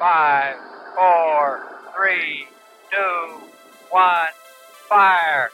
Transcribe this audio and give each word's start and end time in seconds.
Five, 0.00 0.56
four, 0.96 1.60
three, 1.94 2.46
two, 2.90 3.40
one, 3.90 4.28
fire. 4.88 5.50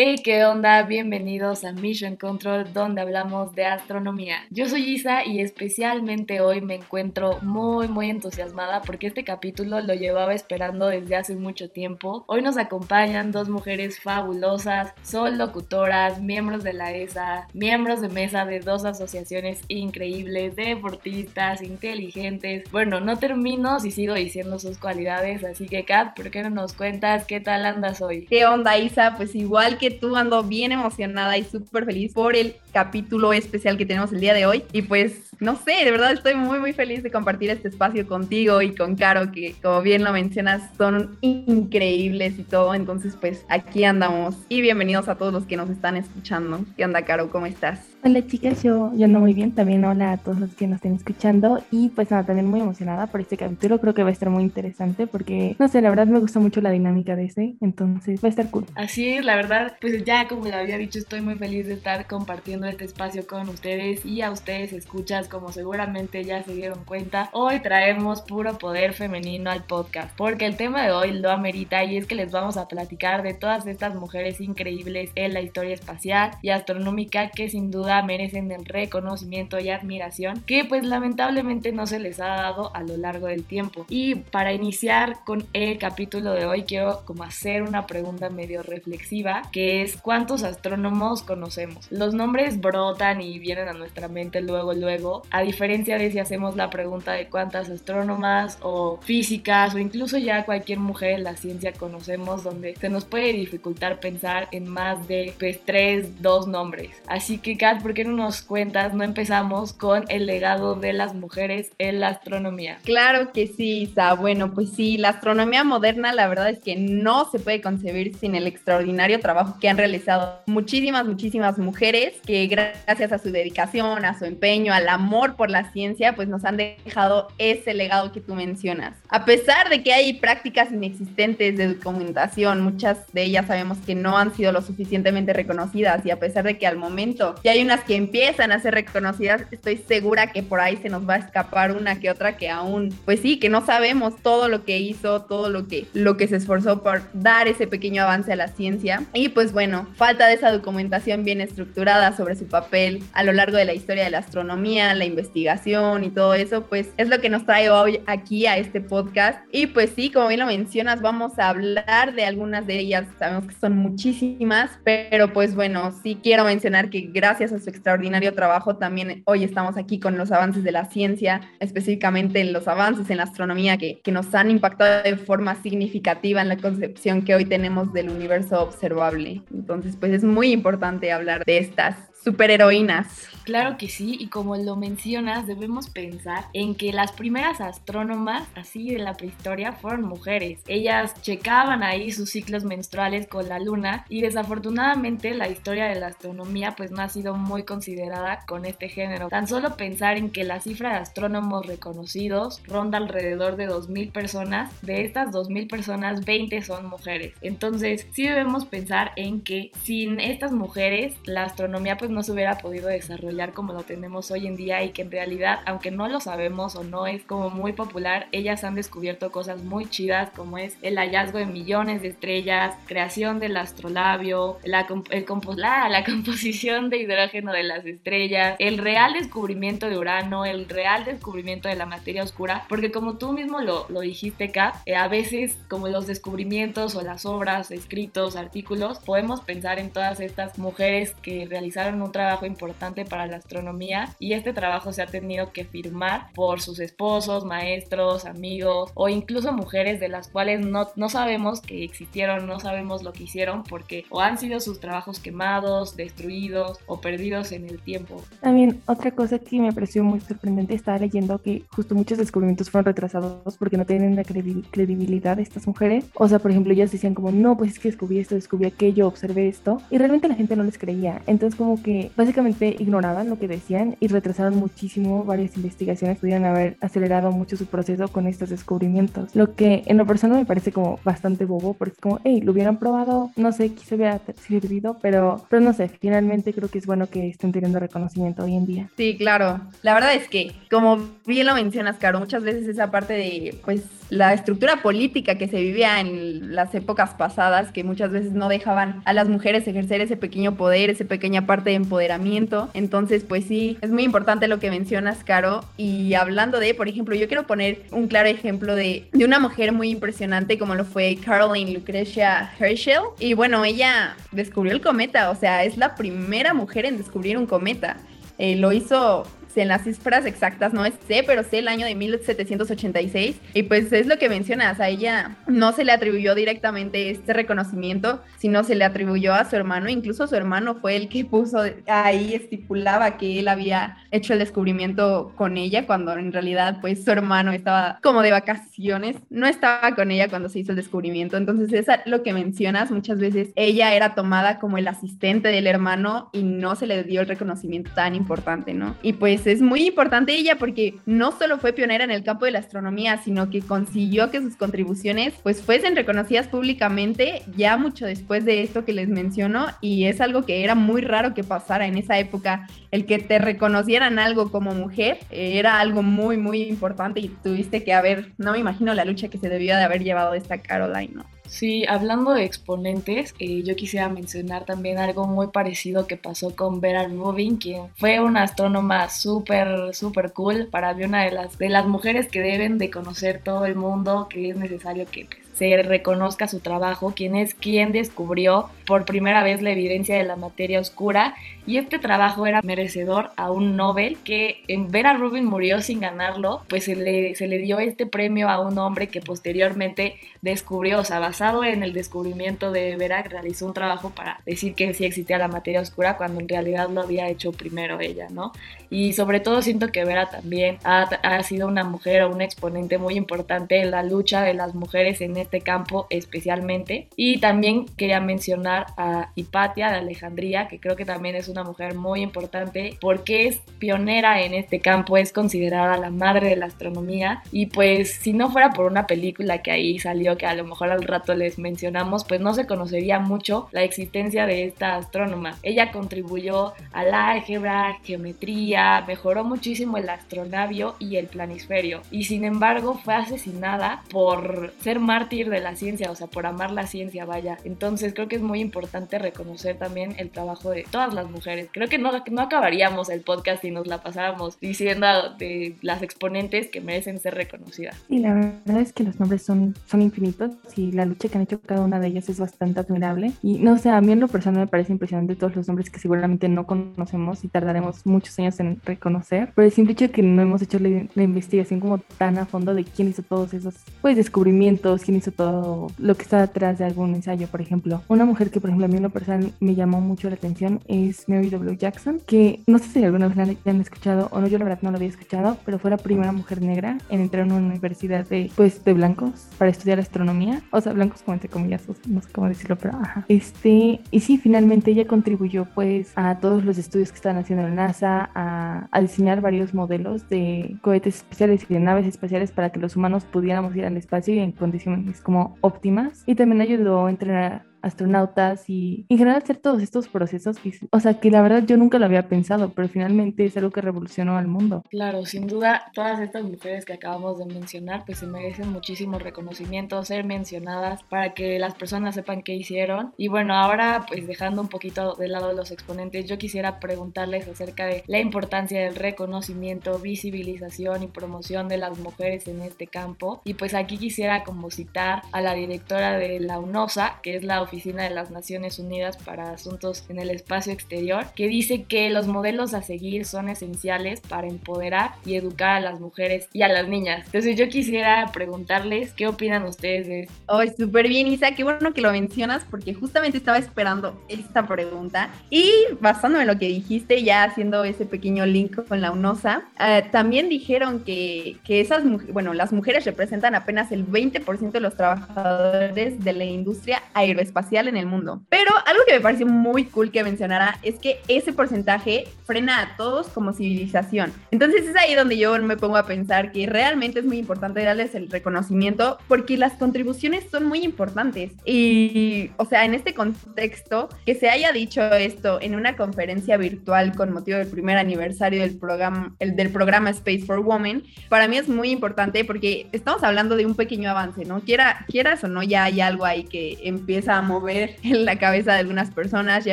Hey, 0.00 0.14
¿qué 0.22 0.44
onda? 0.44 0.84
Bienvenidos 0.84 1.64
a 1.64 1.72
Mission 1.72 2.14
Control, 2.14 2.72
donde 2.72 3.00
hablamos 3.00 3.52
de 3.56 3.64
astronomía. 3.64 4.36
Yo 4.48 4.68
soy 4.68 4.92
Isa 4.92 5.24
y 5.26 5.40
especialmente 5.40 6.40
hoy 6.40 6.60
me 6.60 6.76
encuentro 6.76 7.40
muy, 7.42 7.88
muy 7.88 8.08
entusiasmada 8.08 8.80
porque 8.82 9.08
este 9.08 9.24
capítulo 9.24 9.80
lo 9.80 9.94
llevaba 9.94 10.34
esperando 10.34 10.86
desde 10.86 11.16
hace 11.16 11.34
mucho 11.34 11.68
tiempo. 11.68 12.22
Hoy 12.28 12.42
nos 12.42 12.58
acompañan 12.58 13.32
dos 13.32 13.48
mujeres 13.48 13.98
fabulosas, 13.98 14.94
son 15.02 15.36
locutoras, 15.36 16.22
miembros 16.22 16.62
de 16.62 16.74
la 16.74 16.92
ESA, 16.92 17.48
miembros 17.52 18.00
de 18.00 18.08
mesa 18.08 18.44
de 18.44 18.60
dos 18.60 18.84
asociaciones 18.84 19.62
increíbles, 19.66 20.54
deportistas, 20.54 21.60
inteligentes. 21.60 22.70
Bueno, 22.70 23.00
no 23.00 23.16
termino 23.18 23.80
si 23.80 23.90
sigo 23.90 24.14
diciendo 24.14 24.60
sus 24.60 24.78
cualidades, 24.78 25.42
así 25.42 25.66
que 25.66 25.84
Kat, 25.84 26.14
¿por 26.14 26.30
qué 26.30 26.44
no 26.44 26.50
nos 26.50 26.72
cuentas 26.72 27.24
qué 27.24 27.40
tal 27.40 27.66
andas 27.66 28.00
hoy? 28.00 28.26
¿Qué 28.26 28.46
onda, 28.46 28.78
Isa? 28.78 29.14
Pues 29.16 29.34
igual 29.34 29.76
que 29.76 29.87
tú 29.90 30.16
ando 30.16 30.42
bien 30.42 30.72
emocionada 30.72 31.36
y 31.38 31.44
súper 31.44 31.84
feliz 31.84 32.12
por 32.12 32.36
el 32.36 32.56
capítulo 32.72 33.32
especial 33.32 33.76
que 33.76 33.86
tenemos 33.86 34.12
el 34.12 34.20
día 34.20 34.34
de 34.34 34.46
hoy. 34.46 34.64
Y 34.72 34.82
pues, 34.82 35.30
no 35.40 35.56
sé, 35.56 35.84
de 35.84 35.90
verdad 35.90 36.12
estoy 36.12 36.34
muy, 36.34 36.58
muy 36.58 36.72
feliz 36.72 37.02
de 37.02 37.10
compartir 37.10 37.50
este 37.50 37.68
espacio 37.68 38.06
contigo 38.06 38.62
y 38.62 38.74
con 38.74 38.96
Caro, 38.96 39.32
que 39.32 39.54
como 39.62 39.82
bien 39.82 40.04
lo 40.04 40.12
mencionas, 40.12 40.70
son 40.76 41.16
increíbles 41.20 42.38
y 42.38 42.42
todo. 42.42 42.74
Entonces, 42.74 43.16
pues 43.20 43.44
aquí 43.48 43.84
andamos. 43.84 44.36
Y 44.48 44.60
bienvenidos 44.60 45.08
a 45.08 45.16
todos 45.16 45.32
los 45.32 45.44
que 45.44 45.56
nos 45.56 45.70
están 45.70 45.96
escuchando. 45.96 46.64
¿Qué 46.76 46.84
onda, 46.84 47.02
Caro? 47.02 47.30
¿Cómo 47.30 47.46
estás? 47.46 47.80
Hola 48.04 48.24
chicas, 48.24 48.62
yo, 48.62 48.92
yo 48.94 49.06
ando 49.06 49.18
muy 49.18 49.34
bien, 49.34 49.50
también 49.50 49.84
hola 49.84 50.12
a 50.12 50.16
todos 50.18 50.38
los 50.38 50.54
que 50.54 50.68
nos 50.68 50.76
estén 50.76 50.94
escuchando 50.94 51.60
y 51.72 51.88
pues 51.88 52.12
nada, 52.12 52.22
también 52.22 52.46
muy 52.46 52.60
emocionada 52.60 53.08
por 53.08 53.20
este 53.20 53.36
capítulo, 53.36 53.80
creo 53.80 53.92
que 53.92 54.04
va 54.04 54.10
a 54.10 54.12
estar 54.12 54.30
muy 54.30 54.44
interesante 54.44 55.08
porque, 55.08 55.56
no 55.58 55.66
sé, 55.66 55.82
la 55.82 55.90
verdad 55.90 56.06
me 56.06 56.20
gusta 56.20 56.38
mucho 56.38 56.60
la 56.60 56.70
dinámica 56.70 57.16
de 57.16 57.24
ese, 57.24 57.56
entonces 57.60 58.22
va 58.22 58.28
a 58.28 58.30
estar 58.30 58.48
cool. 58.50 58.66
Así 58.76 59.08
es, 59.08 59.24
la 59.24 59.34
verdad, 59.34 59.76
pues 59.80 60.04
ya 60.04 60.28
como 60.28 60.44
le 60.44 60.54
había 60.54 60.78
dicho, 60.78 61.00
estoy 61.00 61.22
muy 61.22 61.34
feliz 61.34 61.66
de 61.66 61.74
estar 61.74 62.06
compartiendo 62.06 62.68
este 62.68 62.84
espacio 62.84 63.26
con 63.26 63.48
ustedes 63.48 64.06
y 64.06 64.22
a 64.22 64.30
ustedes 64.30 64.72
escuchas, 64.72 65.26
como 65.26 65.50
seguramente 65.50 66.22
ya 66.22 66.44
se 66.44 66.54
dieron 66.54 66.84
cuenta, 66.84 67.30
hoy 67.32 67.58
traemos 67.58 68.22
puro 68.22 68.58
poder 68.58 68.92
femenino 68.92 69.50
al 69.50 69.64
podcast, 69.64 70.16
porque 70.16 70.46
el 70.46 70.56
tema 70.56 70.84
de 70.84 70.92
hoy 70.92 71.18
lo 71.18 71.32
amerita 71.32 71.82
y 71.82 71.96
es 71.96 72.06
que 72.06 72.14
les 72.14 72.30
vamos 72.30 72.58
a 72.58 72.68
platicar 72.68 73.24
de 73.24 73.34
todas 73.34 73.66
estas 73.66 73.96
mujeres 73.96 74.40
increíbles 74.40 75.10
en 75.16 75.34
la 75.34 75.40
historia 75.40 75.74
espacial 75.74 76.30
y 76.42 76.50
astronómica 76.50 77.30
que 77.30 77.48
sin 77.48 77.72
duda 77.72 77.87
merecen 78.02 78.50
el 78.50 78.64
reconocimiento 78.64 79.58
y 79.58 79.70
admiración 79.70 80.42
que 80.46 80.64
pues 80.64 80.84
lamentablemente 80.84 81.72
no 81.72 81.86
se 81.86 81.98
les 81.98 82.20
ha 82.20 82.28
dado 82.28 82.74
a 82.74 82.82
lo 82.82 82.96
largo 82.96 83.26
del 83.26 83.44
tiempo. 83.44 83.86
Y 83.88 84.16
para 84.16 84.52
iniciar 84.52 85.24
con 85.24 85.46
el 85.52 85.78
capítulo 85.78 86.32
de 86.32 86.46
hoy 86.46 86.62
quiero 86.62 87.02
como 87.04 87.24
hacer 87.24 87.62
una 87.62 87.86
pregunta 87.86 88.30
medio 88.30 88.62
reflexiva 88.62 89.42
que 89.52 89.82
es 89.82 89.96
¿cuántos 89.96 90.42
astrónomos 90.42 91.22
conocemos? 91.22 91.90
Los 91.90 92.14
nombres 92.14 92.60
brotan 92.60 93.20
y 93.20 93.38
vienen 93.38 93.68
a 93.68 93.72
nuestra 93.72 94.08
mente 94.08 94.40
luego 94.40 94.72
luego, 94.74 95.22
a 95.30 95.42
diferencia 95.42 95.98
de 95.98 96.10
si 96.10 96.18
hacemos 96.18 96.56
la 96.56 96.70
pregunta 96.70 97.12
de 97.12 97.28
cuántas 97.28 97.68
astrónomas 97.70 98.58
o 98.62 98.98
físicas 99.02 99.74
o 99.74 99.78
incluso 99.78 100.18
ya 100.18 100.44
cualquier 100.44 100.78
mujer 100.78 101.12
en 101.12 101.24
la 101.24 101.36
ciencia 101.36 101.72
conocemos 101.72 102.44
donde 102.44 102.74
se 102.76 102.88
nos 102.88 103.04
puede 103.04 103.32
dificultar 103.32 104.00
pensar 104.00 104.48
en 104.52 104.68
más 104.68 105.08
de 105.08 105.34
pues 105.38 105.60
tres, 105.64 106.22
dos 106.22 106.46
nombres. 106.46 106.90
Así 107.06 107.38
que 107.38 107.56
Kat, 107.56 107.77
¿por 107.82 107.94
qué 107.94 108.04
no 108.04 108.12
nos 108.12 108.42
cuentas, 108.42 108.94
no 108.94 109.04
empezamos 109.04 109.72
con 109.72 110.04
el 110.08 110.26
legado 110.26 110.74
de 110.74 110.92
las 110.92 111.14
mujeres 111.14 111.70
en 111.78 112.00
la 112.00 112.08
astronomía? 112.08 112.78
Claro 112.84 113.32
que 113.32 113.46
sí, 113.46 113.82
Isa. 113.82 114.14
Bueno, 114.14 114.54
pues 114.54 114.70
sí, 114.70 114.98
la 114.98 115.10
astronomía 115.10 115.64
moderna 115.64 116.12
la 116.12 116.28
verdad 116.28 116.50
es 116.50 116.58
que 116.58 116.76
no 116.76 117.30
se 117.30 117.38
puede 117.38 117.60
concebir 117.60 118.16
sin 118.16 118.34
el 118.34 118.46
extraordinario 118.46 119.20
trabajo 119.20 119.58
que 119.60 119.68
han 119.68 119.76
realizado 119.76 120.40
muchísimas, 120.46 121.06
muchísimas 121.06 121.58
mujeres 121.58 122.14
que 122.26 122.46
gracias 122.46 123.12
a 123.12 123.18
su 123.18 123.30
dedicación, 123.30 124.04
a 124.04 124.18
su 124.18 124.24
empeño, 124.24 124.72
al 124.72 124.88
amor 124.88 125.36
por 125.36 125.50
la 125.50 125.70
ciencia, 125.72 126.14
pues 126.14 126.28
nos 126.28 126.44
han 126.44 126.56
dejado 126.56 127.28
ese 127.38 127.74
legado 127.74 128.12
que 128.12 128.20
tú 128.20 128.34
mencionas. 128.34 128.96
A 129.08 129.24
pesar 129.24 129.68
de 129.68 129.82
que 129.82 129.92
hay 129.92 130.14
prácticas 130.14 130.72
inexistentes 130.72 131.56
de 131.56 131.74
documentación, 131.74 132.60
muchas 132.60 133.12
de 133.12 133.24
ellas 133.24 133.46
sabemos 133.46 133.78
que 133.78 133.94
no 133.94 134.18
han 134.18 134.34
sido 134.34 134.52
lo 134.52 134.62
suficientemente 134.62 135.32
reconocidas 135.32 136.04
y 136.04 136.10
a 136.10 136.18
pesar 136.18 136.44
de 136.44 136.58
que 136.58 136.66
al 136.66 136.76
momento 136.76 137.34
ya 137.44 137.52
hay 137.52 137.60
unas 137.68 137.84
que 137.84 137.96
empiezan 137.96 138.50
a 138.50 138.60
ser 138.60 138.72
reconocidas, 138.72 139.42
estoy 139.50 139.76
segura 139.76 140.32
que 140.32 140.42
por 140.42 140.58
ahí 140.58 140.78
se 140.78 140.88
nos 140.88 141.06
va 141.06 141.16
a 141.16 141.18
escapar 141.18 141.72
una 141.72 142.00
que 142.00 142.10
otra 142.10 142.38
que 142.38 142.48
aún, 142.48 142.98
pues 143.04 143.20
sí, 143.20 143.38
que 143.38 143.50
no 143.50 143.62
sabemos 143.66 144.14
todo 144.22 144.48
lo 144.48 144.64
que 144.64 144.78
hizo, 144.78 145.20
todo 145.24 145.50
lo 145.50 145.68
que, 145.68 145.86
lo 145.92 146.16
que 146.16 146.28
se 146.28 146.36
esforzó 146.36 146.82
por 146.82 147.02
dar 147.12 147.46
ese 147.46 147.66
pequeño 147.66 148.04
avance 148.04 148.32
a 148.32 148.36
la 148.36 148.48
ciencia. 148.48 149.02
Y 149.12 149.28
pues 149.28 149.52
bueno, 149.52 149.86
falta 149.96 150.28
de 150.28 150.34
esa 150.34 150.50
documentación 150.50 151.24
bien 151.24 151.42
estructurada 151.42 152.16
sobre 152.16 152.36
su 152.36 152.46
papel 152.46 153.02
a 153.12 153.22
lo 153.22 153.34
largo 153.34 153.58
de 153.58 153.66
la 153.66 153.74
historia 153.74 154.04
de 154.04 154.10
la 154.10 154.20
astronomía, 154.20 154.94
la 154.94 155.04
investigación 155.04 156.04
y 156.04 156.08
todo 156.08 156.32
eso, 156.32 156.62
pues 156.62 156.88
es 156.96 157.10
lo 157.10 157.20
que 157.20 157.28
nos 157.28 157.44
trae 157.44 157.68
hoy 157.68 158.00
aquí 158.06 158.46
a 158.46 158.56
este 158.56 158.80
podcast. 158.80 159.40
Y 159.52 159.66
pues 159.66 159.90
sí, 159.94 160.10
como 160.10 160.28
bien 160.28 160.40
lo 160.40 160.46
mencionas, 160.46 161.02
vamos 161.02 161.38
a 161.38 161.50
hablar 161.50 162.14
de 162.14 162.24
algunas 162.24 162.66
de 162.66 162.78
ellas, 162.78 163.04
sabemos 163.18 163.44
que 163.44 163.60
son 163.60 163.76
muchísimas, 163.76 164.70
pero 164.84 165.34
pues 165.34 165.54
bueno, 165.54 165.92
sí 166.02 166.18
quiero 166.22 166.44
mencionar 166.44 166.88
que 166.88 167.10
gracias 167.12 167.52
a 167.52 167.57
su 167.60 167.70
extraordinario 167.70 168.34
trabajo 168.34 168.76
también 168.76 169.22
hoy 169.24 169.44
estamos 169.44 169.76
aquí 169.76 170.00
con 170.00 170.16
los 170.16 170.32
avances 170.32 170.64
de 170.64 170.72
la 170.72 170.86
ciencia, 170.86 171.40
específicamente 171.60 172.44
los 172.44 172.68
avances 172.68 173.10
en 173.10 173.18
la 173.18 173.24
astronomía 173.24 173.76
que, 173.78 174.00
que 174.02 174.12
nos 174.12 174.34
han 174.34 174.50
impactado 174.50 175.02
de 175.02 175.16
forma 175.16 175.54
significativa 175.56 176.40
en 176.40 176.48
la 176.48 176.56
concepción 176.56 177.22
que 177.22 177.34
hoy 177.34 177.44
tenemos 177.44 177.92
del 177.92 178.10
universo 178.10 178.62
observable. 178.62 179.42
Entonces, 179.52 179.96
pues 179.96 180.12
es 180.12 180.24
muy 180.24 180.52
importante 180.52 181.12
hablar 181.12 181.44
de 181.44 181.58
estas 181.58 181.96
superheroínas. 182.22 183.28
Claro 183.44 183.78
que 183.78 183.88
sí, 183.88 184.16
y 184.20 184.28
como 184.28 184.56
lo 184.56 184.76
mencionas, 184.76 185.46
debemos 185.46 185.88
pensar 185.88 186.44
en 186.52 186.74
que 186.74 186.92
las 186.92 187.12
primeras 187.12 187.62
astrónomas, 187.62 188.46
así 188.54 188.90
de 188.90 188.98
la 188.98 189.14
prehistoria, 189.14 189.72
fueron 189.72 190.02
mujeres. 190.02 190.60
Ellas 190.66 191.14
checaban 191.22 191.82
ahí 191.82 192.12
sus 192.12 192.28
ciclos 192.30 192.64
menstruales 192.64 193.26
con 193.26 193.48
la 193.48 193.58
luna 193.58 194.04
y 194.10 194.20
desafortunadamente 194.20 195.32
la 195.32 195.48
historia 195.48 195.86
de 195.86 195.98
la 195.98 196.08
astronomía 196.08 196.74
pues 196.76 196.90
no 196.90 197.00
ha 197.00 197.08
sido 197.08 197.34
muy 197.34 197.47
considerada 197.64 198.44
con 198.46 198.64
este 198.64 198.88
género. 198.88 199.28
Tan 199.28 199.48
solo 199.48 199.76
pensar 199.76 200.16
en 200.16 200.30
que 200.30 200.44
la 200.44 200.60
cifra 200.60 200.90
de 200.90 200.96
astrónomos 200.96 201.66
reconocidos 201.66 202.62
ronda 202.66 202.98
alrededor 202.98 203.56
de 203.56 203.68
2.000 203.68 204.12
personas, 204.12 204.70
de 204.82 205.04
estas 205.04 205.30
2.000 205.30 205.68
personas 205.68 206.24
20 206.24 206.62
son 206.62 206.86
mujeres. 206.86 207.34
Entonces 207.40 208.06
sí 208.12 208.26
debemos 208.26 208.64
pensar 208.66 209.12
en 209.16 209.40
que 209.40 209.70
sin 209.82 210.20
estas 210.20 210.52
mujeres 210.52 211.14
la 211.24 211.44
astronomía 211.44 211.96
pues 211.96 212.10
no 212.10 212.22
se 212.22 212.32
hubiera 212.32 212.58
podido 212.58 212.88
desarrollar 212.88 213.52
como 213.52 213.72
lo 213.72 213.82
tenemos 213.82 214.30
hoy 214.30 214.46
en 214.46 214.56
día 214.56 214.82
y 214.84 214.90
que 214.90 215.02
en 215.02 215.10
realidad, 215.10 215.60
aunque 215.66 215.90
no 215.90 216.08
lo 216.08 216.20
sabemos 216.20 216.76
o 216.76 216.84
no 216.84 217.06
es 217.06 217.22
como 217.22 217.50
muy 217.50 217.72
popular, 217.72 218.28
ellas 218.32 218.64
han 218.64 218.74
descubierto 218.74 219.30
cosas 219.30 219.62
muy 219.62 219.86
chidas 219.86 220.30
como 220.30 220.58
es 220.58 220.76
el 220.82 220.96
hallazgo 220.98 221.38
de 221.38 221.46
millones 221.46 222.02
de 222.02 222.08
estrellas, 222.08 222.74
creación 222.86 223.40
del 223.40 223.56
astrolabio, 223.56 224.58
la, 224.64 224.86
el 225.10 225.26
la, 225.56 225.88
la 225.88 226.04
composición 226.08 226.90
de 226.90 226.98
hidrógeno 226.98 227.37
de 227.44 227.62
las 227.62 227.86
estrellas, 227.86 228.56
el 228.58 228.78
real 228.78 229.14
descubrimiento 229.14 229.88
de 229.88 229.98
Urano, 229.98 230.44
el 230.44 230.68
real 230.68 231.04
descubrimiento 231.04 231.68
de 231.68 231.76
la 231.76 231.86
materia 231.86 232.22
oscura, 232.22 232.64
porque 232.68 232.90
como 232.90 233.16
tú 233.18 233.32
mismo 233.32 233.60
lo, 233.60 233.86
lo 233.88 234.00
dijiste, 234.00 234.50
Kat, 234.50 234.76
eh, 234.86 234.94
a 234.94 235.08
veces 235.08 235.56
como 235.68 235.88
los 235.88 236.06
descubrimientos 236.06 236.94
o 236.94 237.02
las 237.02 237.24
obras, 237.26 237.70
escritos, 237.70 238.36
artículos, 238.36 238.98
podemos 238.98 239.40
pensar 239.40 239.78
en 239.78 239.90
todas 239.90 240.20
estas 240.20 240.58
mujeres 240.58 241.14
que 241.22 241.46
realizaron 241.46 242.02
un 242.02 242.12
trabajo 242.12 242.46
importante 242.46 243.04
para 243.04 243.26
la 243.26 243.36
astronomía 243.36 244.14
y 244.18 244.32
este 244.32 244.52
trabajo 244.52 244.92
se 244.92 245.02
ha 245.02 245.06
tenido 245.06 245.52
que 245.52 245.64
firmar 245.64 246.32
por 246.34 246.60
sus 246.60 246.80
esposos, 246.80 247.44
maestros, 247.44 248.24
amigos 248.24 248.90
o 248.94 249.08
incluso 249.08 249.52
mujeres 249.52 250.00
de 250.00 250.08
las 250.08 250.28
cuales 250.28 250.60
no, 250.60 250.88
no 250.96 251.08
sabemos 251.08 251.60
que 251.60 251.84
existieron, 251.84 252.46
no 252.46 252.60
sabemos 252.60 253.02
lo 253.02 253.12
que 253.12 253.24
hicieron 253.24 253.64
porque 253.64 254.04
o 254.10 254.20
han 254.20 254.38
sido 254.38 254.60
sus 254.60 254.80
trabajos 254.80 255.20
quemados, 255.20 255.96
destruidos 255.96 256.78
o 256.86 257.00
perdidos 257.00 257.27
en 257.28 257.68
el 257.68 257.78
tiempo. 257.80 258.22
También 258.40 258.80
otra 258.86 259.10
cosa 259.10 259.38
que 259.38 259.60
me 259.60 259.72
pareció 259.72 260.02
muy 260.02 260.20
sorprendente, 260.20 260.74
estaba 260.74 260.98
leyendo 260.98 261.38
que 261.38 261.64
justo 261.70 261.94
muchos 261.94 262.16
descubrimientos 262.16 262.70
fueron 262.70 262.86
retrasados 262.86 263.56
porque 263.58 263.76
no 263.76 263.84
tienen 263.84 264.16
la 264.16 264.24
credibilidad 264.24 265.36
de 265.36 265.42
estas 265.42 265.66
mujeres. 265.66 266.06
O 266.14 266.26
sea, 266.26 266.38
por 266.38 266.50
ejemplo, 266.50 266.72
ellas 266.72 266.90
decían 266.90 267.14
como, 267.14 267.30
no, 267.30 267.56
pues 267.56 267.72
es 267.72 267.78
que 267.78 267.90
descubrí 267.90 268.18
esto, 268.18 268.34
descubrí 268.34 268.66
aquello, 268.66 269.06
observé 269.06 269.48
esto 269.48 269.82
y 269.90 269.98
realmente 269.98 270.26
la 270.26 270.36
gente 270.36 270.56
no 270.56 270.64
les 270.64 270.78
creía. 270.78 271.20
Entonces 271.26 271.56
como 271.58 271.82
que 271.82 272.10
básicamente 272.16 272.74
ignoraban 272.78 273.28
lo 273.28 273.38
que 273.38 273.46
decían 273.46 273.96
y 274.00 274.08
retrasaron 274.08 274.56
muchísimo 274.56 275.24
varias 275.24 275.56
investigaciones, 275.56 276.18
pudieron 276.18 276.46
haber 276.46 276.76
acelerado 276.80 277.30
mucho 277.30 277.56
su 277.56 277.66
proceso 277.66 278.08
con 278.08 278.26
estos 278.26 278.48
descubrimientos. 278.48 279.34
Lo 279.36 279.54
que 279.54 279.82
en 279.86 279.98
lo 279.98 280.06
personal 280.06 280.38
me 280.38 280.46
parece 280.46 280.72
como 280.72 280.98
bastante 281.04 281.44
bobo, 281.44 281.74
porque 281.74 281.94
es 281.94 282.00
como, 282.00 282.20
hey, 282.24 282.40
lo 282.40 282.52
hubieran 282.52 282.78
probado, 282.78 283.30
no 283.36 283.52
sé, 283.52 283.74
quizá 283.74 283.96
hubiera 283.96 284.20
servido, 284.46 284.98
pero, 285.02 285.44
pero 285.50 285.60
no 285.60 285.72
sé, 285.72 285.88
finalmente 285.88 286.54
creo 286.54 286.68
que 286.68 286.78
es 286.78 286.86
bueno 286.86 287.08
que 287.08 287.17
estén 287.26 287.52
teniendo 287.52 287.78
reconocimiento 287.78 288.44
hoy 288.44 288.54
en 288.54 288.66
día. 288.66 288.90
Sí, 288.96 289.16
claro. 289.16 289.60
La 289.82 289.94
verdad 289.94 290.14
es 290.14 290.28
que, 290.28 290.52
como 290.70 291.08
bien 291.26 291.46
lo 291.46 291.54
mencionas, 291.54 291.96
Caro, 291.96 292.20
muchas 292.20 292.42
veces 292.42 292.68
esa 292.68 292.90
parte 292.90 293.14
de, 293.14 293.58
pues, 293.64 293.82
la 294.10 294.32
estructura 294.32 294.82
política 294.82 295.36
que 295.36 295.48
se 295.48 295.60
vivía 295.60 296.00
en 296.00 296.54
las 296.54 296.74
épocas 296.74 297.10
pasadas, 297.10 297.72
que 297.72 297.84
muchas 297.84 298.10
veces 298.10 298.32
no 298.32 298.48
dejaban 298.48 299.02
a 299.04 299.12
las 299.12 299.28
mujeres 299.28 299.68
ejercer 299.68 300.00
ese 300.00 300.16
pequeño 300.16 300.56
poder, 300.56 300.90
esa 300.90 301.04
pequeña 301.04 301.46
parte 301.46 301.70
de 301.70 301.76
empoderamiento. 301.76 302.70
Entonces, 302.74 303.24
pues 303.24 303.44
sí, 303.44 303.76
es 303.80 303.90
muy 303.90 304.04
importante 304.04 304.48
lo 304.48 304.58
que 304.58 304.70
mencionas, 304.70 305.24
Caro. 305.24 305.64
Y 305.76 306.14
hablando 306.14 306.58
de, 306.58 306.74
por 306.74 306.88
ejemplo, 306.88 307.14
yo 307.14 307.28
quiero 307.28 307.46
poner 307.46 307.82
un 307.92 308.08
claro 308.08 308.28
ejemplo 308.28 308.74
de, 308.74 309.08
de 309.12 309.24
una 309.24 309.38
mujer 309.38 309.72
muy 309.72 309.90
impresionante 309.90 310.58
como 310.58 310.74
lo 310.74 310.84
fue 310.84 311.18
Caroline 311.24 311.72
Lucretia 311.72 312.50
Herschel. 312.58 313.02
Y 313.18 313.34
bueno, 313.34 313.64
ella 313.64 314.16
descubrió 314.32 314.72
el 314.72 314.80
cometa, 314.80 315.30
o 315.30 315.34
sea, 315.34 315.64
es 315.64 315.76
la 315.76 315.94
primera 315.94 316.54
mujer 316.54 316.86
en 316.86 316.97
descubrir 316.98 317.38
un 317.38 317.46
cometa. 317.46 317.96
Eh, 318.36 318.56
lo 318.56 318.72
hizo 318.72 319.26
en 319.62 319.68
las 319.68 319.84
cifras 319.84 320.26
exactas 320.26 320.72
no 320.72 320.84
sé, 320.84 321.24
pero 321.26 321.42
sé 321.42 321.58
el 321.58 321.68
año 321.68 321.86
de 321.86 321.94
1786 321.94 323.36
y 323.54 323.62
pues 323.64 323.92
es 323.92 324.06
lo 324.06 324.18
que 324.18 324.28
mencionas, 324.28 324.80
a 324.80 324.88
ella 324.88 325.36
no 325.46 325.72
se 325.72 325.84
le 325.84 325.92
atribuyó 325.92 326.34
directamente 326.34 327.10
este 327.10 327.32
reconocimiento, 327.32 328.22
sino 328.38 328.64
se 328.64 328.74
le 328.74 328.84
atribuyó 328.84 329.34
a 329.34 329.44
su 329.44 329.56
hermano, 329.56 329.88
incluso 329.88 330.26
su 330.26 330.34
hermano 330.34 330.76
fue 330.76 330.96
el 330.96 331.08
que 331.08 331.24
puso 331.24 331.62
ahí, 331.86 332.34
estipulaba 332.34 333.16
que 333.16 333.40
él 333.40 333.48
había 333.48 333.96
hecho 334.10 334.32
el 334.32 334.38
descubrimiento 334.38 335.32
con 335.36 335.56
ella 335.56 335.86
cuando 335.86 336.12
en 336.12 336.32
realidad 336.32 336.78
pues 336.80 337.04
su 337.04 337.10
hermano 337.10 337.52
estaba 337.52 337.98
como 338.02 338.22
de 338.22 338.30
vacaciones, 338.30 339.16
no 339.30 339.46
estaba 339.46 339.94
con 339.94 340.10
ella 340.10 340.28
cuando 340.28 340.48
se 340.48 340.60
hizo 340.60 340.72
el 340.72 340.76
descubrimiento, 340.76 341.36
entonces 341.36 341.72
es 341.72 341.86
lo 342.06 342.22
que 342.22 342.32
mencionas, 342.32 342.90
muchas 342.90 343.18
veces 343.18 343.48
ella 343.56 343.94
era 343.94 344.14
tomada 344.14 344.58
como 344.58 344.78
el 344.78 344.88
asistente 344.88 345.48
del 345.48 345.66
hermano 345.66 346.30
y 346.32 346.42
no 346.42 346.76
se 346.76 346.86
le 346.86 347.04
dio 347.04 347.20
el 347.20 347.28
reconocimiento 347.28 347.90
tan 347.94 348.14
importante, 348.14 348.74
¿no? 348.74 348.96
Y 349.02 349.14
pues 349.14 349.46
es 349.48 349.62
muy 349.62 349.86
importante 349.86 350.34
ella 350.34 350.56
porque 350.58 350.94
no 351.06 351.32
solo 351.32 351.58
fue 351.58 351.72
pionera 351.72 352.04
en 352.04 352.10
el 352.10 352.24
campo 352.24 352.44
de 352.44 352.52
la 352.52 352.58
astronomía, 352.58 353.18
sino 353.18 353.50
que 353.50 353.60
consiguió 353.60 354.30
que 354.30 354.40
sus 354.40 354.56
contribuciones 354.56 355.34
pues 355.42 355.62
fuesen 355.62 355.96
reconocidas 355.96 356.48
públicamente 356.48 357.42
ya 357.56 357.76
mucho 357.76 358.06
después 358.06 358.44
de 358.44 358.62
esto 358.62 358.84
que 358.84 358.92
les 358.92 359.08
menciono 359.08 359.66
y 359.80 360.04
es 360.04 360.20
algo 360.20 360.44
que 360.44 360.64
era 360.64 360.74
muy 360.74 361.00
raro 361.00 361.34
que 361.34 361.44
pasara 361.44 361.86
en 361.86 361.96
esa 361.96 362.18
época, 362.18 362.68
el 362.90 363.06
que 363.06 363.18
te 363.18 363.38
reconocieran 363.38 364.18
algo 364.18 364.50
como 364.50 364.74
mujer 364.74 365.18
eh, 365.30 365.58
era 365.58 365.80
algo 365.80 366.02
muy 366.02 366.36
muy 366.36 366.62
importante 366.62 367.20
y 367.20 367.28
tuviste 367.28 367.84
que 367.84 367.92
haber, 367.92 368.32
no 368.38 368.52
me 368.52 368.58
imagino 368.58 368.94
la 368.94 369.04
lucha 369.04 369.28
que 369.28 369.38
se 369.38 369.48
debió 369.48 369.76
de 369.76 369.82
haber 369.82 370.02
llevado 370.02 370.34
esta 370.34 370.58
Caroline, 370.58 371.14
¿no? 371.14 371.37
Sí, 371.48 371.86
hablando 371.88 372.34
de 372.34 372.44
exponentes, 372.44 373.34
eh, 373.38 373.62
yo 373.62 373.74
quisiera 373.74 374.10
mencionar 374.10 374.66
también 374.66 374.98
algo 374.98 375.26
muy 375.26 375.46
parecido 375.48 376.06
que 376.06 376.18
pasó 376.18 376.54
con 376.54 376.80
Vera 376.80 377.08
Rubin, 377.08 377.56
quien 377.56 377.88
fue 377.96 378.20
una 378.20 378.42
astrónoma 378.42 379.08
súper, 379.08 379.94
súper 379.94 380.32
cool, 380.34 380.68
para 380.70 380.92
mí 380.92 381.04
una 381.04 381.24
de 381.24 381.32
las, 381.32 381.56
de 381.56 381.70
las 381.70 381.86
mujeres 381.86 382.28
que 382.28 382.40
deben 382.40 382.76
de 382.76 382.90
conocer 382.90 383.42
todo 383.42 383.64
el 383.64 383.76
mundo, 383.76 384.28
que 384.28 384.50
es 384.50 384.56
necesario 384.56 385.06
que 385.06 385.24
pues, 385.24 385.47
se 385.58 385.82
reconozca 385.82 386.46
su 386.46 386.60
trabajo, 386.60 387.12
quien 387.16 387.34
es 387.34 387.54
quien 387.54 387.90
descubrió 387.90 388.70
por 388.86 389.04
primera 389.04 389.42
vez 389.42 389.60
la 389.60 389.72
evidencia 389.72 390.16
de 390.16 390.22
la 390.22 390.36
materia 390.36 390.80
oscura 390.80 391.34
y 391.66 391.76
este 391.76 391.98
trabajo 391.98 392.46
era 392.46 392.62
merecedor 392.62 393.30
a 393.36 393.50
un 393.50 393.76
Nobel 393.76 394.16
que 394.24 394.62
en 394.68 394.88
Rubin 395.18 395.44
murió 395.44 395.82
sin 395.82 396.00
ganarlo, 396.00 396.62
pues 396.68 396.84
se 396.84 396.96
le, 396.96 397.34
se 397.34 397.46
le 397.46 397.58
dio 397.58 397.78
este 397.78 398.06
premio 398.06 398.48
a 398.48 398.60
un 398.60 398.78
hombre 398.78 399.08
que 399.08 399.20
posteriormente 399.20 400.14
descubrió, 400.40 401.00
o 401.00 401.04
sea, 401.04 401.18
basado 401.18 401.64
en 401.64 401.82
el 401.82 401.92
descubrimiento 401.92 402.72
de 402.72 402.96
Vera, 402.96 403.22
realizó 403.22 403.66
un 403.66 403.74
trabajo 403.74 404.10
para 404.10 404.40
decir 404.46 404.74
que 404.74 404.94
sí 404.94 405.04
existía 405.04 405.36
la 405.36 405.48
materia 405.48 405.80
oscura 405.80 406.16
cuando 406.16 406.40
en 406.40 406.48
realidad 406.48 406.88
lo 406.88 407.02
había 407.02 407.28
hecho 407.28 407.52
primero 407.52 408.00
ella, 408.00 408.28
¿no? 408.30 408.52
Y 408.88 409.12
sobre 409.12 409.40
todo 409.40 409.60
siento 409.60 409.88
que 409.88 410.04
Vera 410.04 410.30
también 410.30 410.78
ha, 410.84 411.02
ha 411.02 411.42
sido 411.42 411.68
una 411.68 411.84
mujer 411.84 412.22
o 412.22 412.30
un 412.30 412.40
exponente 412.40 412.96
muy 412.96 413.16
importante 413.16 413.80
en 413.80 413.90
la 413.90 414.02
lucha 414.02 414.42
de 414.42 414.54
las 414.54 414.74
mujeres 414.74 415.20
en 415.20 415.36
este 415.36 415.47
campo 415.60 416.06
especialmente. 416.10 417.08
Y 417.16 417.40
también 417.40 417.86
quería 417.96 418.20
mencionar 418.20 418.86
a 418.96 419.30
Hipatia 419.34 419.90
de 419.90 419.96
Alejandría, 419.96 420.68
que 420.68 420.80
creo 420.80 420.96
que 420.96 421.04
también 421.04 421.34
es 421.34 421.48
una 421.48 421.64
mujer 421.64 421.94
muy 421.94 422.20
importante 422.20 422.96
porque 423.00 423.46
es 423.46 423.60
pionera 423.78 424.42
en 424.42 424.54
este 424.54 424.80
campo, 424.80 425.16
es 425.16 425.32
considerada 425.32 425.96
la 425.96 426.10
madre 426.10 426.48
de 426.48 426.56
la 426.56 426.66
astronomía 426.66 427.42
y 427.52 427.66
pues 427.66 428.12
si 428.14 428.32
no 428.32 428.50
fuera 428.50 428.70
por 428.70 428.90
una 428.90 429.06
película 429.06 429.62
que 429.62 429.70
ahí 429.70 429.98
salió 429.98 430.36
que 430.36 430.46
a 430.46 430.54
lo 430.54 430.64
mejor 430.64 430.90
al 430.90 431.02
rato 431.02 431.34
les 431.34 431.58
mencionamos, 431.58 432.24
pues 432.24 432.40
no 432.40 432.54
se 432.54 432.66
conocería 432.66 433.18
mucho 433.18 433.68
la 433.72 433.82
existencia 433.82 434.46
de 434.46 434.64
esta 434.64 434.96
astrónoma. 434.96 435.56
Ella 435.62 435.90
contribuyó 435.90 436.72
al 436.92 437.14
álgebra, 437.14 437.98
geometría, 438.04 439.04
mejoró 439.06 439.44
muchísimo 439.44 439.96
el 439.96 440.08
astronavio 440.08 440.96
y 440.98 441.16
el 441.16 441.26
planisferio 441.26 442.02
y 442.10 442.24
sin 442.24 442.44
embargo 442.44 442.94
fue 442.94 443.14
asesinada 443.14 444.02
por 444.10 444.72
ser 444.80 445.00
mártir 445.00 445.37
de 445.46 445.60
la 445.60 445.76
ciencia, 445.76 446.10
o 446.10 446.14
sea, 446.14 446.26
por 446.26 446.46
amar 446.46 446.70
la 446.72 446.86
ciencia, 446.86 447.24
vaya. 447.24 447.58
Entonces 447.64 448.14
creo 448.14 448.28
que 448.28 448.36
es 448.36 448.42
muy 448.42 448.60
importante 448.60 449.18
reconocer 449.18 449.78
también 449.78 450.14
el 450.18 450.30
trabajo 450.30 450.70
de 450.70 450.84
todas 450.90 451.14
las 451.14 451.30
mujeres 451.30 451.68
Creo 451.72 451.88
que 451.88 451.98
no, 451.98 452.10
no 452.30 452.42
acabaríamos 452.42 453.08
el 453.08 453.20
podcast 453.20 453.62
si 453.62 453.70
nos 453.70 453.86
la 453.86 454.02
pasáramos 454.02 454.58
diciendo 454.60 455.06
de 455.38 455.76
las 455.82 456.02
exponentes 456.02 456.68
que 456.68 456.80
merecen 456.80 457.18
ser 457.20 457.34
reconocidas. 457.34 457.96
Y 458.08 458.18
la 458.18 458.34
verdad 458.34 458.80
es 458.80 458.92
que 458.92 459.04
los 459.04 459.18
nombres 459.18 459.42
son, 459.42 459.74
son 459.86 460.02
infinitos 460.02 460.52
y 460.76 460.92
la 460.92 461.04
lucha 461.04 461.28
que 461.28 461.38
han 461.38 461.42
hecho 461.42 461.60
cada 461.60 461.82
una 461.82 462.00
de 462.00 462.08
ellas 462.08 462.28
es 462.28 462.40
bastante 462.40 462.80
admirable. 462.80 463.32
Y 463.42 463.58
no 463.58 463.78
sé, 463.78 463.90
a 463.90 464.00
mí 464.00 464.12
en 464.12 464.20
lo 464.20 464.28
personal 464.28 464.62
me 464.62 464.66
parece 464.66 464.92
impresionante 464.92 465.36
todos 465.36 465.56
los 465.56 465.68
nombres 465.68 465.90
que 465.90 465.98
seguramente 465.98 466.48
no 466.48 466.66
conocemos 466.66 467.44
y 467.44 467.48
tardaremos 467.48 468.04
muchos 468.06 468.38
años 468.38 468.58
en 468.60 468.80
reconocer. 468.84 469.52
Pero 469.54 469.66
el 469.66 469.72
simple 469.72 469.92
hecho 469.92 470.06
de 470.06 470.10
que 470.10 470.22
no 470.22 470.42
hemos 470.42 470.62
hecho 470.62 470.78
la, 470.78 471.06
la 471.14 471.22
investigación 471.22 471.80
como 471.80 471.98
tan 471.98 472.38
a 472.38 472.46
fondo 472.46 472.74
de 472.74 472.84
quién 472.84 473.08
hizo 473.08 473.22
todos 473.22 473.54
esos 473.54 473.74
pues 474.00 474.16
descubrimientos, 474.16 475.02
quién 475.02 475.16
hizo 475.16 475.27
todo 475.32 475.88
lo 475.98 476.14
que 476.14 476.22
está 476.22 476.40
detrás 476.40 476.78
de 476.78 476.84
algún 476.84 477.14
ensayo, 477.14 477.48
por 477.48 477.60
ejemplo. 477.60 478.02
Una 478.08 478.24
mujer 478.24 478.50
que, 478.50 478.60
por 478.60 478.70
ejemplo, 478.70 478.86
a 478.86 478.88
mí 478.88 478.98
lo 478.98 479.10
personal 479.10 479.52
me 479.60 479.74
llamó 479.74 480.00
mucho 480.00 480.28
la 480.28 480.36
atención 480.36 480.80
es 480.88 481.28
Mary 481.28 481.50
W. 481.50 481.76
Jackson, 481.76 482.20
que 482.26 482.60
no 482.66 482.78
sé 482.78 482.88
si 482.88 483.04
alguna 483.04 483.28
vez 483.28 483.36
la 483.64 483.70
han 483.70 483.80
escuchado 483.80 484.28
o 484.30 484.40
no, 484.40 484.46
yo 484.46 484.58
la 484.58 484.64
verdad 484.64 484.80
no 484.82 484.90
lo 484.90 484.96
había 484.96 485.08
escuchado, 485.08 485.56
pero 485.64 485.78
fue 485.78 485.90
la 485.90 485.96
primera 485.96 486.32
mujer 486.32 486.62
negra 486.62 486.98
en 487.08 487.20
entrar 487.20 487.46
en 487.46 487.52
una 487.52 487.66
universidad 487.66 488.26
de, 488.26 488.50
pues, 488.56 488.84
de 488.84 488.92
blancos 488.92 489.48
para 489.58 489.70
estudiar 489.70 489.98
astronomía, 489.98 490.62
o 490.70 490.80
sea, 490.80 490.92
blancos 490.92 491.22
como 491.22 491.34
entre 491.34 491.48
comillas, 491.48 491.82
no 492.06 492.20
sé 492.22 492.28
cómo 492.32 492.48
decirlo, 492.48 492.76
pero 492.76 492.96
ajá. 492.96 493.24
Este, 493.28 494.00
y 494.10 494.20
sí, 494.20 494.38
finalmente 494.38 494.90
ella 494.90 495.06
contribuyó 495.06 495.66
pues 495.74 496.12
a 496.16 496.38
todos 496.38 496.64
los 496.64 496.78
estudios 496.78 497.10
que 497.10 497.16
estaban 497.16 497.38
haciendo 497.38 497.66
en 497.66 497.74
NASA, 497.74 498.30
a, 498.34 498.88
a 498.90 499.00
diseñar 499.00 499.40
varios 499.40 499.74
modelos 499.74 500.28
de 500.28 500.76
cohetes 500.82 501.16
especiales 501.16 501.64
y 501.68 501.74
de 501.74 501.80
naves 501.80 502.06
espaciales 502.06 502.52
para 502.52 502.70
que 502.70 502.80
los 502.80 502.96
humanos 502.96 503.24
pudiéramos 503.24 503.74
ir 503.76 503.84
al 503.84 503.96
espacio 503.96 504.34
y 504.34 504.38
en 504.38 504.52
condiciones 504.52 505.04
como 505.22 505.56
óptimas. 505.60 506.22
Y 506.26 506.34
también 506.34 506.60
ayudó 506.60 507.06
a 507.06 507.10
entrenar 507.10 507.67
astronautas 507.82 508.68
y 508.68 509.06
en 509.08 509.18
general 509.18 509.42
hacer 509.42 509.56
todos 509.56 509.82
estos 509.82 510.08
procesos, 510.08 510.56
o 510.90 511.00
sea, 511.00 511.20
que 511.20 511.30
la 511.30 511.42
verdad 511.42 511.64
yo 511.66 511.76
nunca 511.76 511.98
lo 511.98 512.04
había 512.04 512.28
pensado, 512.28 512.70
pero 512.70 512.88
finalmente 512.88 513.44
es 513.44 513.56
algo 513.56 513.70
que 513.70 513.80
revolucionó 513.80 514.36
al 514.36 514.48
mundo. 514.48 514.82
Claro, 514.90 515.24
sin 515.26 515.46
duda, 515.46 515.90
todas 515.94 516.20
estas 516.20 516.44
mujeres 516.44 516.84
que 516.84 516.94
acabamos 516.94 517.38
de 517.38 517.46
mencionar, 517.46 518.04
pues 518.04 518.18
se 518.18 518.26
merecen 518.26 518.72
muchísimo 518.72 519.18
reconocimiento, 519.18 520.04
ser 520.04 520.24
mencionadas 520.24 521.02
para 521.04 521.34
que 521.34 521.58
las 521.58 521.74
personas 521.74 522.14
sepan 522.14 522.42
qué 522.42 522.54
hicieron. 522.54 523.12
Y 523.16 523.28
bueno, 523.28 523.54
ahora 523.54 524.04
pues 524.08 524.26
dejando 524.26 524.62
un 524.62 524.68
poquito 524.68 525.14
de 525.14 525.28
lado 525.28 525.52
los 525.52 525.70
exponentes, 525.70 526.26
yo 526.26 526.38
quisiera 526.38 526.80
preguntarles 526.80 527.48
acerca 527.48 527.86
de 527.86 528.04
la 528.06 528.18
importancia 528.18 528.80
del 528.80 528.96
reconocimiento, 528.96 529.98
visibilización 529.98 531.02
y 531.02 531.06
promoción 531.06 531.68
de 531.68 531.78
las 531.78 531.98
mujeres 531.98 532.46
en 532.48 532.60
este 532.62 532.86
campo. 532.86 533.40
Y 533.44 533.54
pues 533.54 533.74
aquí 533.74 533.98
quisiera 533.98 534.44
como 534.44 534.70
citar 534.70 535.22
a 535.32 535.40
la 535.40 535.54
directora 535.54 536.18
de 536.18 536.40
la 536.40 536.58
UNOSA, 536.58 537.20
que 537.22 537.36
es 537.36 537.44
la 537.44 537.62
Oficina 537.68 538.04
de 538.04 538.10
las 538.10 538.30
Naciones 538.30 538.78
Unidas 538.78 539.18
para 539.18 539.52
Asuntos 539.52 540.04
en 540.08 540.18
el 540.18 540.30
Espacio 540.30 540.72
Exterior, 540.72 541.26
que 541.36 541.48
dice 541.48 541.84
que 541.84 542.08
los 542.08 542.26
modelos 542.26 542.72
a 542.72 542.82
seguir 542.82 543.26
son 543.26 543.50
esenciales 543.50 544.20
para 544.22 544.48
empoderar 544.48 545.12
y 545.26 545.34
educar 545.34 545.76
a 545.76 545.80
las 545.80 546.00
mujeres 546.00 546.48
y 546.54 546.62
a 546.62 546.68
las 546.68 546.88
niñas. 546.88 547.26
Entonces 547.26 547.56
yo 547.56 547.68
quisiera 547.68 548.30
preguntarles 548.32 549.12
qué 549.12 549.26
opinan 549.26 549.64
ustedes 549.64 550.06
de 550.06 550.20
esto. 550.22 550.32
Oh, 550.46 550.62
súper 550.78 551.08
bien, 551.08 551.26
Isa, 551.26 551.52
qué 551.54 551.62
bueno 551.62 551.92
que 551.92 552.00
lo 552.00 552.10
mencionas 552.10 552.64
porque 552.70 552.94
justamente 552.94 553.36
estaba 553.36 553.58
esperando 553.58 554.18
esta 554.28 554.66
pregunta 554.66 555.28
y 555.50 555.70
basándome 556.00 556.44
en 556.44 556.48
lo 556.48 556.58
que 556.58 556.68
dijiste, 556.68 557.22
ya 557.22 557.44
haciendo 557.44 557.84
ese 557.84 558.06
pequeño 558.06 558.46
link 558.46 558.82
con 558.88 559.02
la 559.02 559.12
UNOSA, 559.12 559.64
eh, 559.78 560.04
también 560.10 560.48
dijeron 560.48 561.00
que, 561.04 561.58
que 561.64 561.82
esas 561.82 562.02
bueno, 562.32 562.54
las 562.54 562.72
mujeres 562.72 563.04
representan 563.04 563.54
apenas 563.54 563.92
el 563.92 564.06
20% 564.06 564.70
de 564.70 564.80
los 564.80 564.96
trabajadores 564.96 566.24
de 566.24 566.32
la 566.32 566.44
industria 566.44 567.02
aeroespacial 567.12 567.57
espacial 567.58 567.88
en 567.88 567.96
el 567.96 568.06
mundo. 568.06 568.42
Pero 568.48 568.70
algo 568.86 569.02
que 569.06 569.14
me 569.14 569.20
pareció 569.20 569.46
muy 569.46 569.84
cool 569.84 570.10
que 570.10 570.22
mencionara 570.22 570.78
es 570.82 570.98
que 570.98 571.20
ese 571.28 571.52
porcentaje 571.52 572.28
frena 572.44 572.80
a 572.80 572.96
todos 572.96 573.28
como 573.28 573.52
civilización. 573.52 574.32
Entonces 574.50 574.86
es 574.86 574.96
ahí 574.96 575.14
donde 575.14 575.36
yo 575.36 575.58
me 575.58 575.76
pongo 575.76 575.96
a 575.96 576.06
pensar 576.06 576.52
que 576.52 576.66
realmente 576.66 577.20
es 577.20 577.24
muy 577.24 577.38
importante 577.38 577.82
darles 577.82 578.14
el 578.14 578.30
reconocimiento 578.30 579.18
porque 579.28 579.56
las 579.56 579.74
contribuciones 579.74 580.44
son 580.50 580.66
muy 580.66 580.80
importantes. 580.80 581.52
Y, 581.64 582.50
o 582.56 582.64
sea, 582.64 582.84
en 582.84 582.94
este 582.94 583.12
contexto, 583.12 584.08
que 584.24 584.34
se 584.34 584.48
haya 584.48 584.72
dicho 584.72 585.02
esto 585.02 585.58
en 585.60 585.74
una 585.74 585.96
conferencia 585.96 586.56
virtual 586.56 587.14
con 587.14 587.32
motivo 587.32 587.58
del 587.58 587.68
primer 587.68 587.98
aniversario 587.98 588.62
del 588.62 588.78
programa, 588.78 589.34
el, 589.40 589.56
del 589.56 589.70
programa 589.70 590.10
Space 590.10 590.44
for 590.46 590.60
Women, 590.60 591.04
para 591.28 591.48
mí 591.48 591.56
es 591.56 591.68
muy 591.68 591.90
importante 591.90 592.44
porque 592.44 592.86
estamos 592.92 593.22
hablando 593.22 593.56
de 593.56 593.66
un 593.66 593.74
pequeño 593.74 594.10
avance, 594.10 594.44
¿no? 594.44 594.60
Quiera, 594.60 595.04
quieras 595.08 595.42
o 595.44 595.48
no, 595.48 595.62
ya 595.62 595.84
hay 595.84 596.00
algo 596.00 596.24
ahí 596.24 596.44
que 596.44 596.78
empieza 596.82 597.36
a 597.36 597.42
mover 597.48 597.96
en 598.04 598.24
la 598.24 598.38
cabeza 598.38 598.74
de 598.74 598.78
algunas 598.78 599.10
personas, 599.10 599.64
ya 599.64 599.72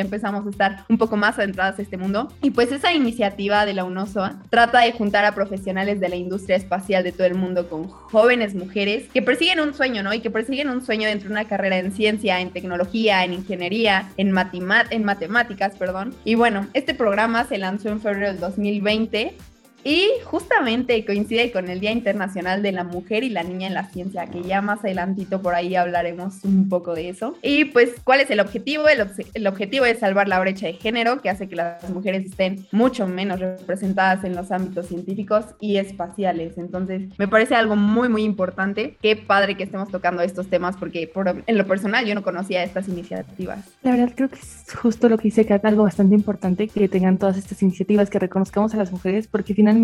empezamos 0.00 0.46
a 0.46 0.50
estar 0.50 0.84
un 0.88 0.98
poco 0.98 1.16
más 1.16 1.38
adentradas 1.38 1.78
a 1.78 1.82
este 1.82 1.96
mundo. 1.96 2.32
Y 2.42 2.50
pues 2.50 2.72
esa 2.72 2.92
iniciativa 2.92 3.64
de 3.66 3.74
la 3.74 3.84
UNOSOA 3.84 4.42
trata 4.50 4.80
de 4.80 4.92
juntar 4.92 5.24
a 5.24 5.34
profesionales 5.34 6.00
de 6.00 6.08
la 6.08 6.16
industria 6.16 6.56
espacial 6.56 7.04
de 7.04 7.12
todo 7.12 7.26
el 7.26 7.34
mundo 7.34 7.68
con 7.68 7.88
jóvenes 7.88 8.54
mujeres 8.54 9.04
que 9.12 9.22
persiguen 9.22 9.60
un 9.60 9.74
sueño, 9.74 10.02
¿no? 10.02 10.12
Y 10.12 10.20
que 10.20 10.30
persiguen 10.30 10.70
un 10.70 10.84
sueño 10.84 11.08
dentro 11.08 11.28
de 11.28 11.34
una 11.34 11.46
carrera 11.46 11.78
en 11.78 11.92
ciencia, 11.92 12.40
en 12.40 12.50
tecnología, 12.50 13.24
en 13.24 13.34
ingeniería, 13.34 14.08
en, 14.16 14.34
en 14.90 15.04
matemáticas, 15.04 15.76
perdón. 15.76 16.14
Y 16.24 16.34
bueno, 16.34 16.66
este 16.72 16.94
programa 16.94 17.44
se 17.44 17.58
lanzó 17.58 17.90
en 17.90 18.00
febrero 18.00 18.28
del 18.28 18.40
2020 18.40 19.34
y 19.86 20.10
justamente 20.24 21.04
coincide 21.04 21.52
con 21.52 21.70
el 21.70 21.78
Día 21.78 21.92
Internacional 21.92 22.60
de 22.60 22.72
la 22.72 22.82
Mujer 22.82 23.22
y 23.22 23.28
la 23.28 23.44
Niña 23.44 23.68
en 23.68 23.74
la 23.74 23.84
Ciencia, 23.84 24.26
que 24.26 24.42
ya 24.42 24.60
más 24.60 24.80
adelantito 24.80 25.40
por 25.40 25.54
ahí 25.54 25.76
hablaremos 25.76 26.42
un 26.42 26.68
poco 26.68 26.92
de 26.96 27.08
eso. 27.08 27.36
Y 27.40 27.66
pues, 27.66 27.94
¿cuál 28.02 28.18
es 28.18 28.28
el 28.32 28.40
objetivo? 28.40 28.86
El, 28.88 29.46
objetivo 29.46 29.84
es 29.84 30.00
salvar 30.00 30.26
la 30.26 30.40
brecha 30.40 30.66
de 30.66 30.72
género, 30.72 31.22
que 31.22 31.30
hace 31.30 31.48
que 31.48 31.54
las 31.54 31.88
mujeres 31.88 32.26
estén 32.26 32.66
mucho 32.72 33.06
menos 33.06 33.38
representadas 33.38 34.24
en 34.24 34.34
los 34.34 34.50
ámbitos 34.50 34.88
científicos 34.88 35.44
y 35.60 35.76
espaciales. 35.76 36.58
Entonces, 36.58 37.02
me 37.16 37.28
parece 37.28 37.54
algo 37.54 37.76
muy, 37.76 38.08
muy 38.08 38.24
importante. 38.24 38.96
Qué 39.00 39.14
padre 39.14 39.56
que 39.56 39.62
estemos 39.62 39.88
tocando 39.92 40.20
estos 40.20 40.48
temas, 40.48 40.76
porque 40.76 41.12
en 41.46 41.56
lo 41.56 41.64
personal 41.68 42.04
yo 42.04 42.16
no 42.16 42.24
conocía 42.24 42.64
estas 42.64 42.88
iniciativas. 42.88 43.64
La 43.84 43.92
verdad, 43.92 44.12
creo 44.16 44.30
que 44.30 44.40
es 44.40 44.66
justo 44.74 45.08
lo 45.08 45.16
que 45.16 45.28
dice 45.28 45.46
Kat, 45.46 45.64
algo 45.64 45.84
bastante 45.84 46.16
importante 46.16 46.66
que 46.66 46.88
tengan 46.88 47.18
todas 47.18 47.36
estas 47.36 47.62
iniciativas, 47.62 48.10
que 48.10 48.18
reconozcamos 48.18 48.74
a 48.74 48.78
las 48.78 48.90
mujeres, 48.90 49.28
porque 49.28 49.54
finalmente 49.54 49.75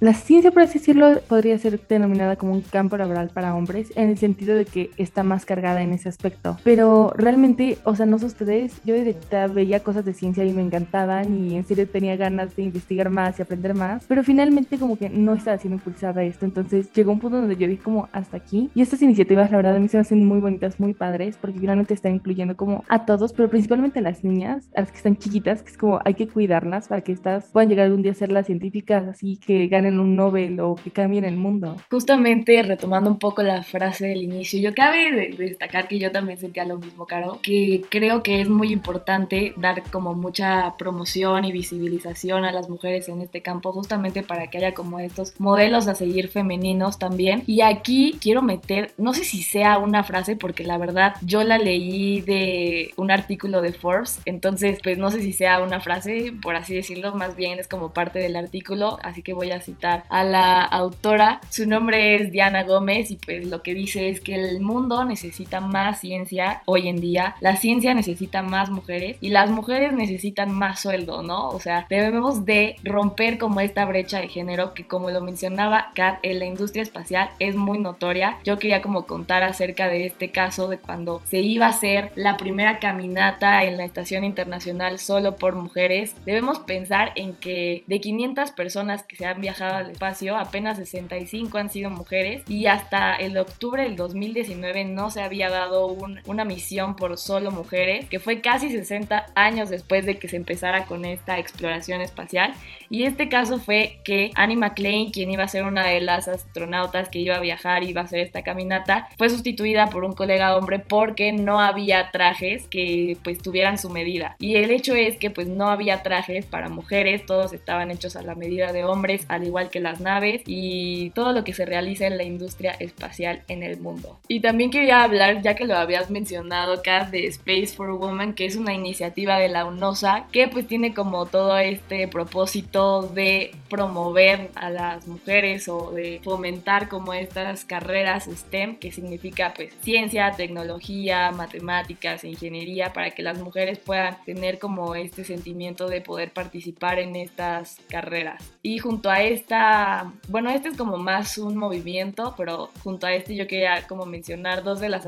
la 0.00 0.14
ciencia, 0.14 0.50
por 0.50 0.62
así 0.62 0.78
decirlo, 0.78 1.20
podría 1.28 1.58
ser 1.58 1.80
denominada 1.88 2.36
como 2.36 2.52
un 2.52 2.62
campo 2.62 2.96
laboral 2.96 3.30
para 3.30 3.54
hombres, 3.54 3.92
en 3.96 4.10
el 4.10 4.18
sentido 4.18 4.54
de 4.54 4.64
que 4.64 4.90
está 4.96 5.22
más 5.22 5.44
cargada 5.44 5.82
en 5.82 5.92
ese 5.92 6.08
aspecto. 6.08 6.56
Pero 6.64 7.12
realmente, 7.16 7.78
o 7.84 7.94
sea, 7.96 8.06
no 8.06 8.18
sé 8.18 8.26
ustedes, 8.26 8.80
yo 8.84 8.94
de 8.94 9.16
veía 9.54 9.80
cosas 9.80 10.04
de 10.04 10.12
ciencia 10.12 10.44
y 10.44 10.52
me 10.52 10.62
encantaban 10.62 11.36
y 11.38 11.56
en 11.56 11.64
serio 11.64 11.88
tenía 11.88 12.16
ganas 12.16 12.54
de 12.56 12.62
investigar 12.62 13.10
más 13.10 13.38
y 13.38 13.42
aprender 13.42 13.74
más, 13.74 14.04
pero 14.06 14.22
finalmente 14.22 14.78
como 14.78 14.96
que 14.96 15.08
no 15.08 15.34
estaba 15.34 15.58
siendo 15.58 15.76
impulsada 15.76 16.22
esto. 16.22 16.44
Entonces 16.44 16.92
llegó 16.92 17.12
un 17.12 17.18
punto 17.18 17.38
donde 17.38 17.56
yo 17.56 17.66
dije 17.66 17.82
como 17.82 18.08
hasta 18.12 18.36
aquí. 18.36 18.70
Y 18.74 18.82
estas 18.82 19.02
iniciativas, 19.02 19.50
la 19.50 19.56
verdad, 19.56 19.76
a 19.76 19.78
mí 19.78 19.88
se 19.88 19.96
me 19.96 20.02
hacen 20.02 20.26
muy 20.26 20.40
bonitas, 20.40 20.80
muy 20.80 20.94
padres, 20.94 21.36
porque 21.40 21.58
finalmente 21.58 21.94
están 21.94 22.14
incluyendo 22.14 22.56
como 22.56 22.84
a 22.88 23.04
todos, 23.04 23.32
pero 23.32 23.48
principalmente 23.48 23.98
a 23.98 24.02
las 24.02 24.24
niñas, 24.24 24.68
a 24.74 24.80
las 24.80 24.90
que 24.90 24.96
están 24.98 25.16
chiquitas, 25.16 25.62
que 25.62 25.70
es 25.70 25.78
como 25.78 26.00
hay 26.04 26.14
que 26.14 26.28
cuidarlas 26.28 26.88
para 26.88 27.02
que 27.02 27.12
estas 27.12 27.46
puedan 27.46 27.68
llegar 27.68 27.86
algún 27.86 28.02
día 28.02 28.12
a 28.12 28.14
ser 28.14 28.32
las 28.32 28.46
científicas 28.46 29.06
así 29.22 29.36
que 29.36 29.68
ganen 29.68 30.00
un 30.00 30.16
Nobel 30.16 30.58
o 30.60 30.74
que 30.74 30.90
cambien 30.90 31.24
el 31.24 31.36
mundo. 31.36 31.76
Justamente 31.90 32.60
retomando 32.62 33.08
un 33.08 33.18
poco 33.18 33.42
la 33.42 33.62
frase 33.62 34.08
del 34.08 34.22
inicio, 34.22 34.58
yo 34.58 34.74
cabe 34.74 35.12
de 35.12 35.36
destacar 35.36 35.86
que 35.86 35.98
yo 35.98 36.10
también 36.10 36.38
sentía 36.38 36.64
lo 36.64 36.78
mismo, 36.78 37.06
Caro, 37.06 37.38
que 37.42 37.82
creo 37.88 38.22
que 38.22 38.40
es 38.40 38.48
muy 38.48 38.72
importante 38.72 39.54
dar 39.56 39.82
como 39.90 40.14
mucha 40.14 40.74
promoción 40.76 41.44
y 41.44 41.52
visibilización 41.52 42.44
a 42.44 42.52
las 42.52 42.68
mujeres 42.68 43.08
en 43.08 43.20
este 43.20 43.42
campo, 43.42 43.72
justamente 43.72 44.22
para 44.22 44.48
que 44.48 44.58
haya 44.58 44.74
como 44.74 44.98
estos 44.98 45.38
modelos 45.38 45.86
a 45.86 45.94
seguir 45.94 46.28
femeninos 46.28 46.98
también. 46.98 47.44
Y 47.46 47.60
aquí 47.60 48.18
quiero 48.20 48.42
meter, 48.42 48.92
no 48.98 49.14
sé 49.14 49.24
si 49.24 49.42
sea 49.42 49.78
una 49.78 50.02
frase, 50.02 50.34
porque 50.34 50.64
la 50.64 50.78
verdad 50.78 51.14
yo 51.22 51.44
la 51.44 51.58
leí 51.58 52.22
de 52.22 52.90
un 52.96 53.12
artículo 53.12 53.62
de 53.62 53.72
Forbes, 53.72 54.20
entonces 54.24 54.80
pues 54.82 54.98
no 54.98 55.10
sé 55.10 55.20
si 55.20 55.32
sea 55.32 55.62
una 55.62 55.80
frase, 55.80 56.32
por 56.42 56.56
así 56.56 56.74
decirlo, 56.74 57.14
más 57.14 57.36
bien 57.36 57.60
es 57.60 57.68
como 57.68 57.92
parte 57.92 58.18
del 58.18 58.34
artículo, 58.34 58.98
así 59.12 59.22
que 59.22 59.32
voy 59.32 59.50
a 59.52 59.60
citar 59.60 60.04
a 60.08 60.24
la 60.24 60.62
autora. 60.62 61.40
Su 61.50 61.66
nombre 61.66 62.16
es 62.16 62.32
Diana 62.32 62.64
Gómez 62.64 63.10
y 63.10 63.16
pues 63.16 63.46
lo 63.46 63.62
que 63.62 63.74
dice 63.74 64.08
es 64.08 64.20
que 64.20 64.34
el 64.34 64.60
mundo 64.60 65.04
necesita 65.04 65.60
más 65.60 66.00
ciencia 66.00 66.62
hoy 66.64 66.88
en 66.88 67.00
día, 67.00 67.36
la 67.40 67.56
ciencia 67.56 67.94
necesita 67.94 68.42
más 68.42 68.70
mujeres 68.70 69.16
y 69.20 69.28
las 69.28 69.50
mujeres 69.50 69.92
necesitan 69.92 70.50
más 70.50 70.80
sueldo, 70.80 71.22
¿no? 71.22 71.48
O 71.50 71.60
sea, 71.60 71.86
debemos 71.88 72.44
de 72.44 72.76
romper 72.82 73.38
como 73.38 73.60
esta 73.60 73.84
brecha 73.84 74.20
de 74.20 74.28
género 74.28 74.74
que 74.74 74.86
como 74.86 75.10
lo 75.10 75.20
mencionaba 75.20 75.92
Kat, 75.94 76.18
en 76.22 76.38
la 76.38 76.46
industria 76.46 76.82
espacial 76.82 77.30
es 77.38 77.54
muy 77.54 77.78
notoria. 77.78 78.38
Yo 78.44 78.58
quería 78.58 78.82
como 78.82 79.06
contar 79.06 79.42
acerca 79.42 79.88
de 79.88 80.06
este 80.06 80.30
caso 80.30 80.68
de 80.68 80.78
cuando 80.78 81.20
se 81.24 81.40
iba 81.40 81.66
a 81.66 81.70
hacer 81.70 82.12
la 82.16 82.36
primera 82.36 82.78
caminata 82.78 83.64
en 83.64 83.76
la 83.76 83.84
estación 83.84 84.24
internacional 84.24 84.98
solo 84.98 85.36
por 85.36 85.54
mujeres. 85.54 86.14
Debemos 86.24 86.58
pensar 86.60 87.12
en 87.14 87.34
que 87.34 87.84
de 87.86 88.00
500 88.00 88.50
personas 88.52 89.01
que 89.04 89.16
se 89.16 89.26
han 89.26 89.40
viajado 89.40 89.76
al 89.76 89.90
espacio, 89.90 90.36
apenas 90.36 90.76
65 90.76 91.58
han 91.58 91.70
sido 91.70 91.90
mujeres 91.90 92.42
y 92.48 92.66
hasta 92.66 93.14
el 93.16 93.36
octubre 93.36 93.82
del 93.82 93.96
2019 93.96 94.84
no 94.84 95.10
se 95.10 95.22
había 95.22 95.50
dado 95.50 95.96
una 96.26 96.44
misión 96.44 96.96
por 96.96 97.18
solo 97.18 97.50
mujeres, 97.50 98.08
que 98.08 98.20
fue 98.20 98.40
casi 98.40 98.70
60 98.70 99.26
años 99.34 99.70
después 99.70 100.06
de 100.06 100.18
que 100.18 100.28
se 100.28 100.36
empezara 100.36 100.86
con 100.86 101.04
esta 101.04 101.38
exploración 101.38 102.00
espacial. 102.00 102.54
Y 102.88 103.04
este 103.04 103.28
caso 103.28 103.58
fue 103.58 104.00
que 104.04 104.30
Annie 104.34 104.56
McLean, 104.56 105.10
quien 105.10 105.30
iba 105.30 105.44
a 105.44 105.48
ser 105.48 105.64
una 105.64 105.86
de 105.86 106.00
las 106.00 106.28
astronautas 106.28 107.08
que 107.08 107.18
iba 107.18 107.36
a 107.36 107.40
viajar 107.40 107.82
y 107.82 107.88
iba 107.90 108.02
a 108.02 108.04
hacer 108.04 108.20
esta 108.20 108.42
caminata, 108.42 109.08
fue 109.18 109.28
sustituida 109.28 109.88
por 109.88 110.04
un 110.04 110.12
colega 110.12 110.56
hombre 110.56 110.78
porque 110.78 111.32
no 111.32 111.60
había 111.60 112.10
trajes 112.10 112.66
que 112.68 113.16
pues 113.24 113.38
tuvieran 113.38 113.78
su 113.78 113.90
medida. 113.90 114.36
Y 114.38 114.56
el 114.56 114.70
hecho 114.70 114.94
es 114.94 115.16
que 115.16 115.30
pues 115.30 115.48
no 115.48 115.68
había 115.68 116.02
trajes 116.02 116.46
para 116.46 116.68
mujeres, 116.68 117.24
todos 117.26 117.52
estaban 117.52 117.90
hechos 117.90 118.16
a 118.16 118.22
la 118.22 118.34
medida 118.34 118.72
de 118.72 118.84
hombres 118.84 118.91
al 119.28 119.44
igual 119.44 119.70
que 119.70 119.80
las 119.80 120.00
naves 120.00 120.42
y 120.46 121.10
todo 121.10 121.32
lo 121.32 121.44
que 121.44 121.52
se 121.52 121.64
realiza 121.64 122.06
en 122.06 122.16
la 122.16 122.24
industria 122.24 122.72
espacial 122.72 123.42
en 123.48 123.62
el 123.62 123.78
mundo. 123.78 124.18
Y 124.28 124.40
también 124.40 124.70
quería 124.70 125.02
hablar, 125.02 125.42
ya 125.42 125.54
que 125.54 125.64
lo 125.64 125.76
habías 125.76 126.10
mencionado 126.10 126.74
acá, 126.74 127.08
de 127.10 127.26
Space 127.26 127.68
for 127.68 127.90
Women, 127.90 128.34
que 128.34 128.46
es 128.46 128.56
una 128.56 128.74
iniciativa 128.74 129.38
de 129.38 129.48
la 129.48 129.64
UNOSA 129.64 130.26
que 130.32 130.48
pues 130.48 130.66
tiene 130.66 130.94
como 130.94 131.26
todo 131.26 131.58
este 131.58 132.08
propósito 132.08 133.02
de 133.02 133.54
promover 133.68 134.50
a 134.54 134.70
las 134.70 135.06
mujeres 135.06 135.68
o 135.68 135.90
de 135.90 136.20
fomentar 136.22 136.88
como 136.88 137.14
estas 137.14 137.64
carreras 137.64 138.24
STEM, 138.24 138.76
que 138.76 138.92
significa 138.92 139.52
pues 139.54 139.74
ciencia, 139.82 140.32
tecnología, 140.32 141.30
matemáticas, 141.30 142.24
ingeniería, 142.24 142.92
para 142.92 143.10
que 143.10 143.22
las 143.22 143.38
mujeres 143.38 143.78
puedan 143.78 144.22
tener 144.24 144.58
como 144.58 144.94
este 144.94 145.24
sentimiento 145.24 145.88
de 145.88 146.00
poder 146.00 146.32
participar 146.32 146.98
en 146.98 147.16
estas 147.16 147.78
carreras. 147.88 148.52
Y 148.62 148.78
junto 148.82 149.08
a 149.08 149.22
esta, 149.22 150.12
bueno, 150.28 150.50
este 150.50 150.68
es 150.68 150.76
como 150.76 150.98
más 150.98 151.38
un 151.38 151.56
movimiento, 151.56 152.34
pero 152.36 152.70
junto 152.82 153.06
a 153.06 153.14
este 153.14 153.36
yo 153.36 153.46
quería 153.46 153.86
como 153.86 154.04
mencionar 154.04 154.62
dos 154.62 154.80
de 154.80 154.88
las, 154.88 155.06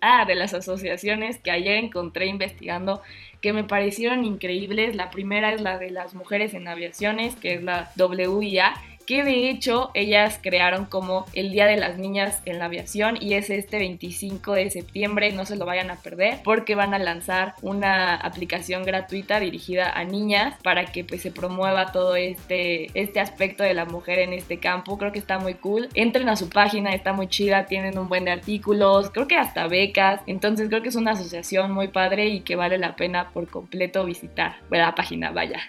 ah, 0.00 0.24
de 0.26 0.34
las 0.34 0.52
asociaciones 0.52 1.38
que 1.38 1.50
ayer 1.50 1.76
encontré 1.76 2.26
investigando 2.26 3.00
que 3.40 3.52
me 3.52 3.64
parecieron 3.64 4.24
increíbles. 4.24 4.94
La 4.96 5.10
primera 5.10 5.52
es 5.52 5.60
la 5.60 5.78
de 5.78 5.90
las 5.90 6.14
mujeres 6.14 6.54
en 6.54 6.68
aviaciones, 6.68 7.34
que 7.36 7.54
es 7.54 7.62
la 7.62 7.90
WIA, 7.96 8.74
que 9.12 9.24
de 9.24 9.50
hecho 9.50 9.90
ellas 9.92 10.40
crearon 10.42 10.86
como 10.86 11.26
el 11.34 11.52
Día 11.52 11.66
de 11.66 11.76
las 11.76 11.98
Niñas 11.98 12.40
en 12.46 12.58
la 12.58 12.64
Aviación 12.64 13.18
y 13.20 13.34
es 13.34 13.50
este 13.50 13.76
25 13.76 14.54
de 14.54 14.70
septiembre, 14.70 15.32
no 15.32 15.44
se 15.44 15.56
lo 15.56 15.66
vayan 15.66 15.90
a 15.90 15.96
perder 15.96 16.38
porque 16.42 16.74
van 16.74 16.94
a 16.94 16.98
lanzar 16.98 17.54
una 17.60 18.14
aplicación 18.14 18.84
gratuita 18.84 19.38
dirigida 19.38 19.90
a 19.90 20.04
niñas 20.04 20.54
para 20.62 20.86
que 20.86 21.04
pues 21.04 21.20
se 21.20 21.30
promueva 21.30 21.92
todo 21.92 22.16
este, 22.16 22.88
este 22.98 23.20
aspecto 23.20 23.62
de 23.62 23.74
la 23.74 23.84
mujer 23.84 24.18
en 24.18 24.32
este 24.32 24.58
campo, 24.58 24.96
creo 24.96 25.12
que 25.12 25.18
está 25.18 25.38
muy 25.38 25.54
cool, 25.54 25.90
entren 25.92 26.30
a 26.30 26.36
su 26.36 26.48
página, 26.48 26.94
está 26.94 27.12
muy 27.12 27.26
chida, 27.26 27.66
tienen 27.66 27.98
un 27.98 28.08
buen 28.08 28.24
de 28.24 28.30
artículos, 28.30 29.10
creo 29.10 29.28
que 29.28 29.36
hasta 29.36 29.68
becas, 29.68 30.22
entonces 30.26 30.70
creo 30.70 30.80
que 30.80 30.88
es 30.88 30.96
una 30.96 31.10
asociación 31.10 31.70
muy 31.70 31.88
padre 31.88 32.28
y 32.28 32.40
que 32.40 32.56
vale 32.56 32.78
la 32.78 32.96
pena 32.96 33.28
por 33.28 33.46
completo 33.46 34.06
visitar, 34.06 34.56
la 34.70 34.94
página, 34.94 35.32
vaya. 35.32 35.60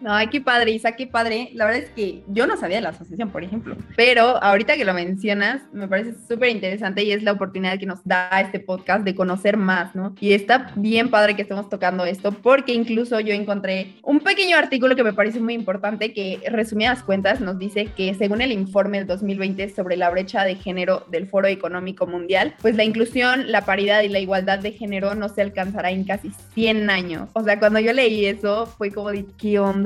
No, 0.00 0.12
qué 0.30 0.40
padre, 0.40 0.72
Isa, 0.72 0.92
qué 0.92 1.06
padre. 1.06 1.50
La 1.54 1.64
verdad 1.64 1.82
es 1.82 1.90
que 1.90 2.22
yo 2.28 2.46
no 2.46 2.56
sabía 2.56 2.76
de 2.76 2.82
la 2.82 2.90
asociación, 2.90 3.30
por 3.30 3.42
ejemplo, 3.42 3.76
pero 3.96 4.42
ahorita 4.42 4.76
que 4.76 4.84
lo 4.84 4.92
mencionas, 4.92 5.62
me 5.72 5.88
parece 5.88 6.14
súper 6.28 6.50
interesante 6.50 7.02
y 7.02 7.12
es 7.12 7.22
la 7.22 7.32
oportunidad 7.32 7.78
que 7.78 7.86
nos 7.86 8.04
da 8.04 8.28
este 8.40 8.60
podcast 8.60 9.04
de 9.04 9.14
conocer 9.14 9.56
más, 9.56 9.94
¿no? 9.94 10.14
Y 10.20 10.34
está 10.34 10.72
bien 10.76 11.08
padre 11.08 11.34
que 11.34 11.42
estemos 11.42 11.68
tocando 11.68 12.04
esto 12.04 12.32
porque 12.32 12.72
incluso 12.72 13.20
yo 13.20 13.32
encontré 13.32 13.94
un 14.02 14.20
pequeño 14.20 14.56
artículo 14.56 14.96
que 14.96 15.04
me 15.04 15.12
parece 15.12 15.40
muy 15.40 15.54
importante 15.54 16.12
que 16.12 16.40
resumidas 16.50 17.02
cuentas 17.02 17.40
nos 17.40 17.58
dice 17.58 17.86
que 17.96 18.12
según 18.14 18.42
el 18.42 18.52
informe 18.52 18.98
del 18.98 19.06
2020 19.06 19.70
sobre 19.70 19.96
la 19.96 20.10
brecha 20.10 20.44
de 20.44 20.56
género 20.56 21.06
del 21.10 21.26
Foro 21.26 21.48
Económico 21.48 22.06
Mundial, 22.06 22.54
pues 22.60 22.76
la 22.76 22.84
inclusión, 22.84 23.50
la 23.50 23.62
paridad 23.62 24.02
y 24.02 24.08
la 24.08 24.18
igualdad 24.18 24.58
de 24.58 24.72
género 24.72 25.14
no 25.14 25.28
se 25.28 25.42
alcanzará 25.42 25.90
en 25.90 26.04
casi 26.04 26.32
100 26.54 26.90
años. 26.90 27.30
O 27.32 27.42
sea, 27.42 27.58
cuando 27.58 27.80
yo 27.80 27.92
leí 27.92 28.26
eso 28.26 28.66
fue 28.66 28.90
como 28.90 29.10
de 29.10 29.24
qué 29.38 29.58
onda, 29.58 29.85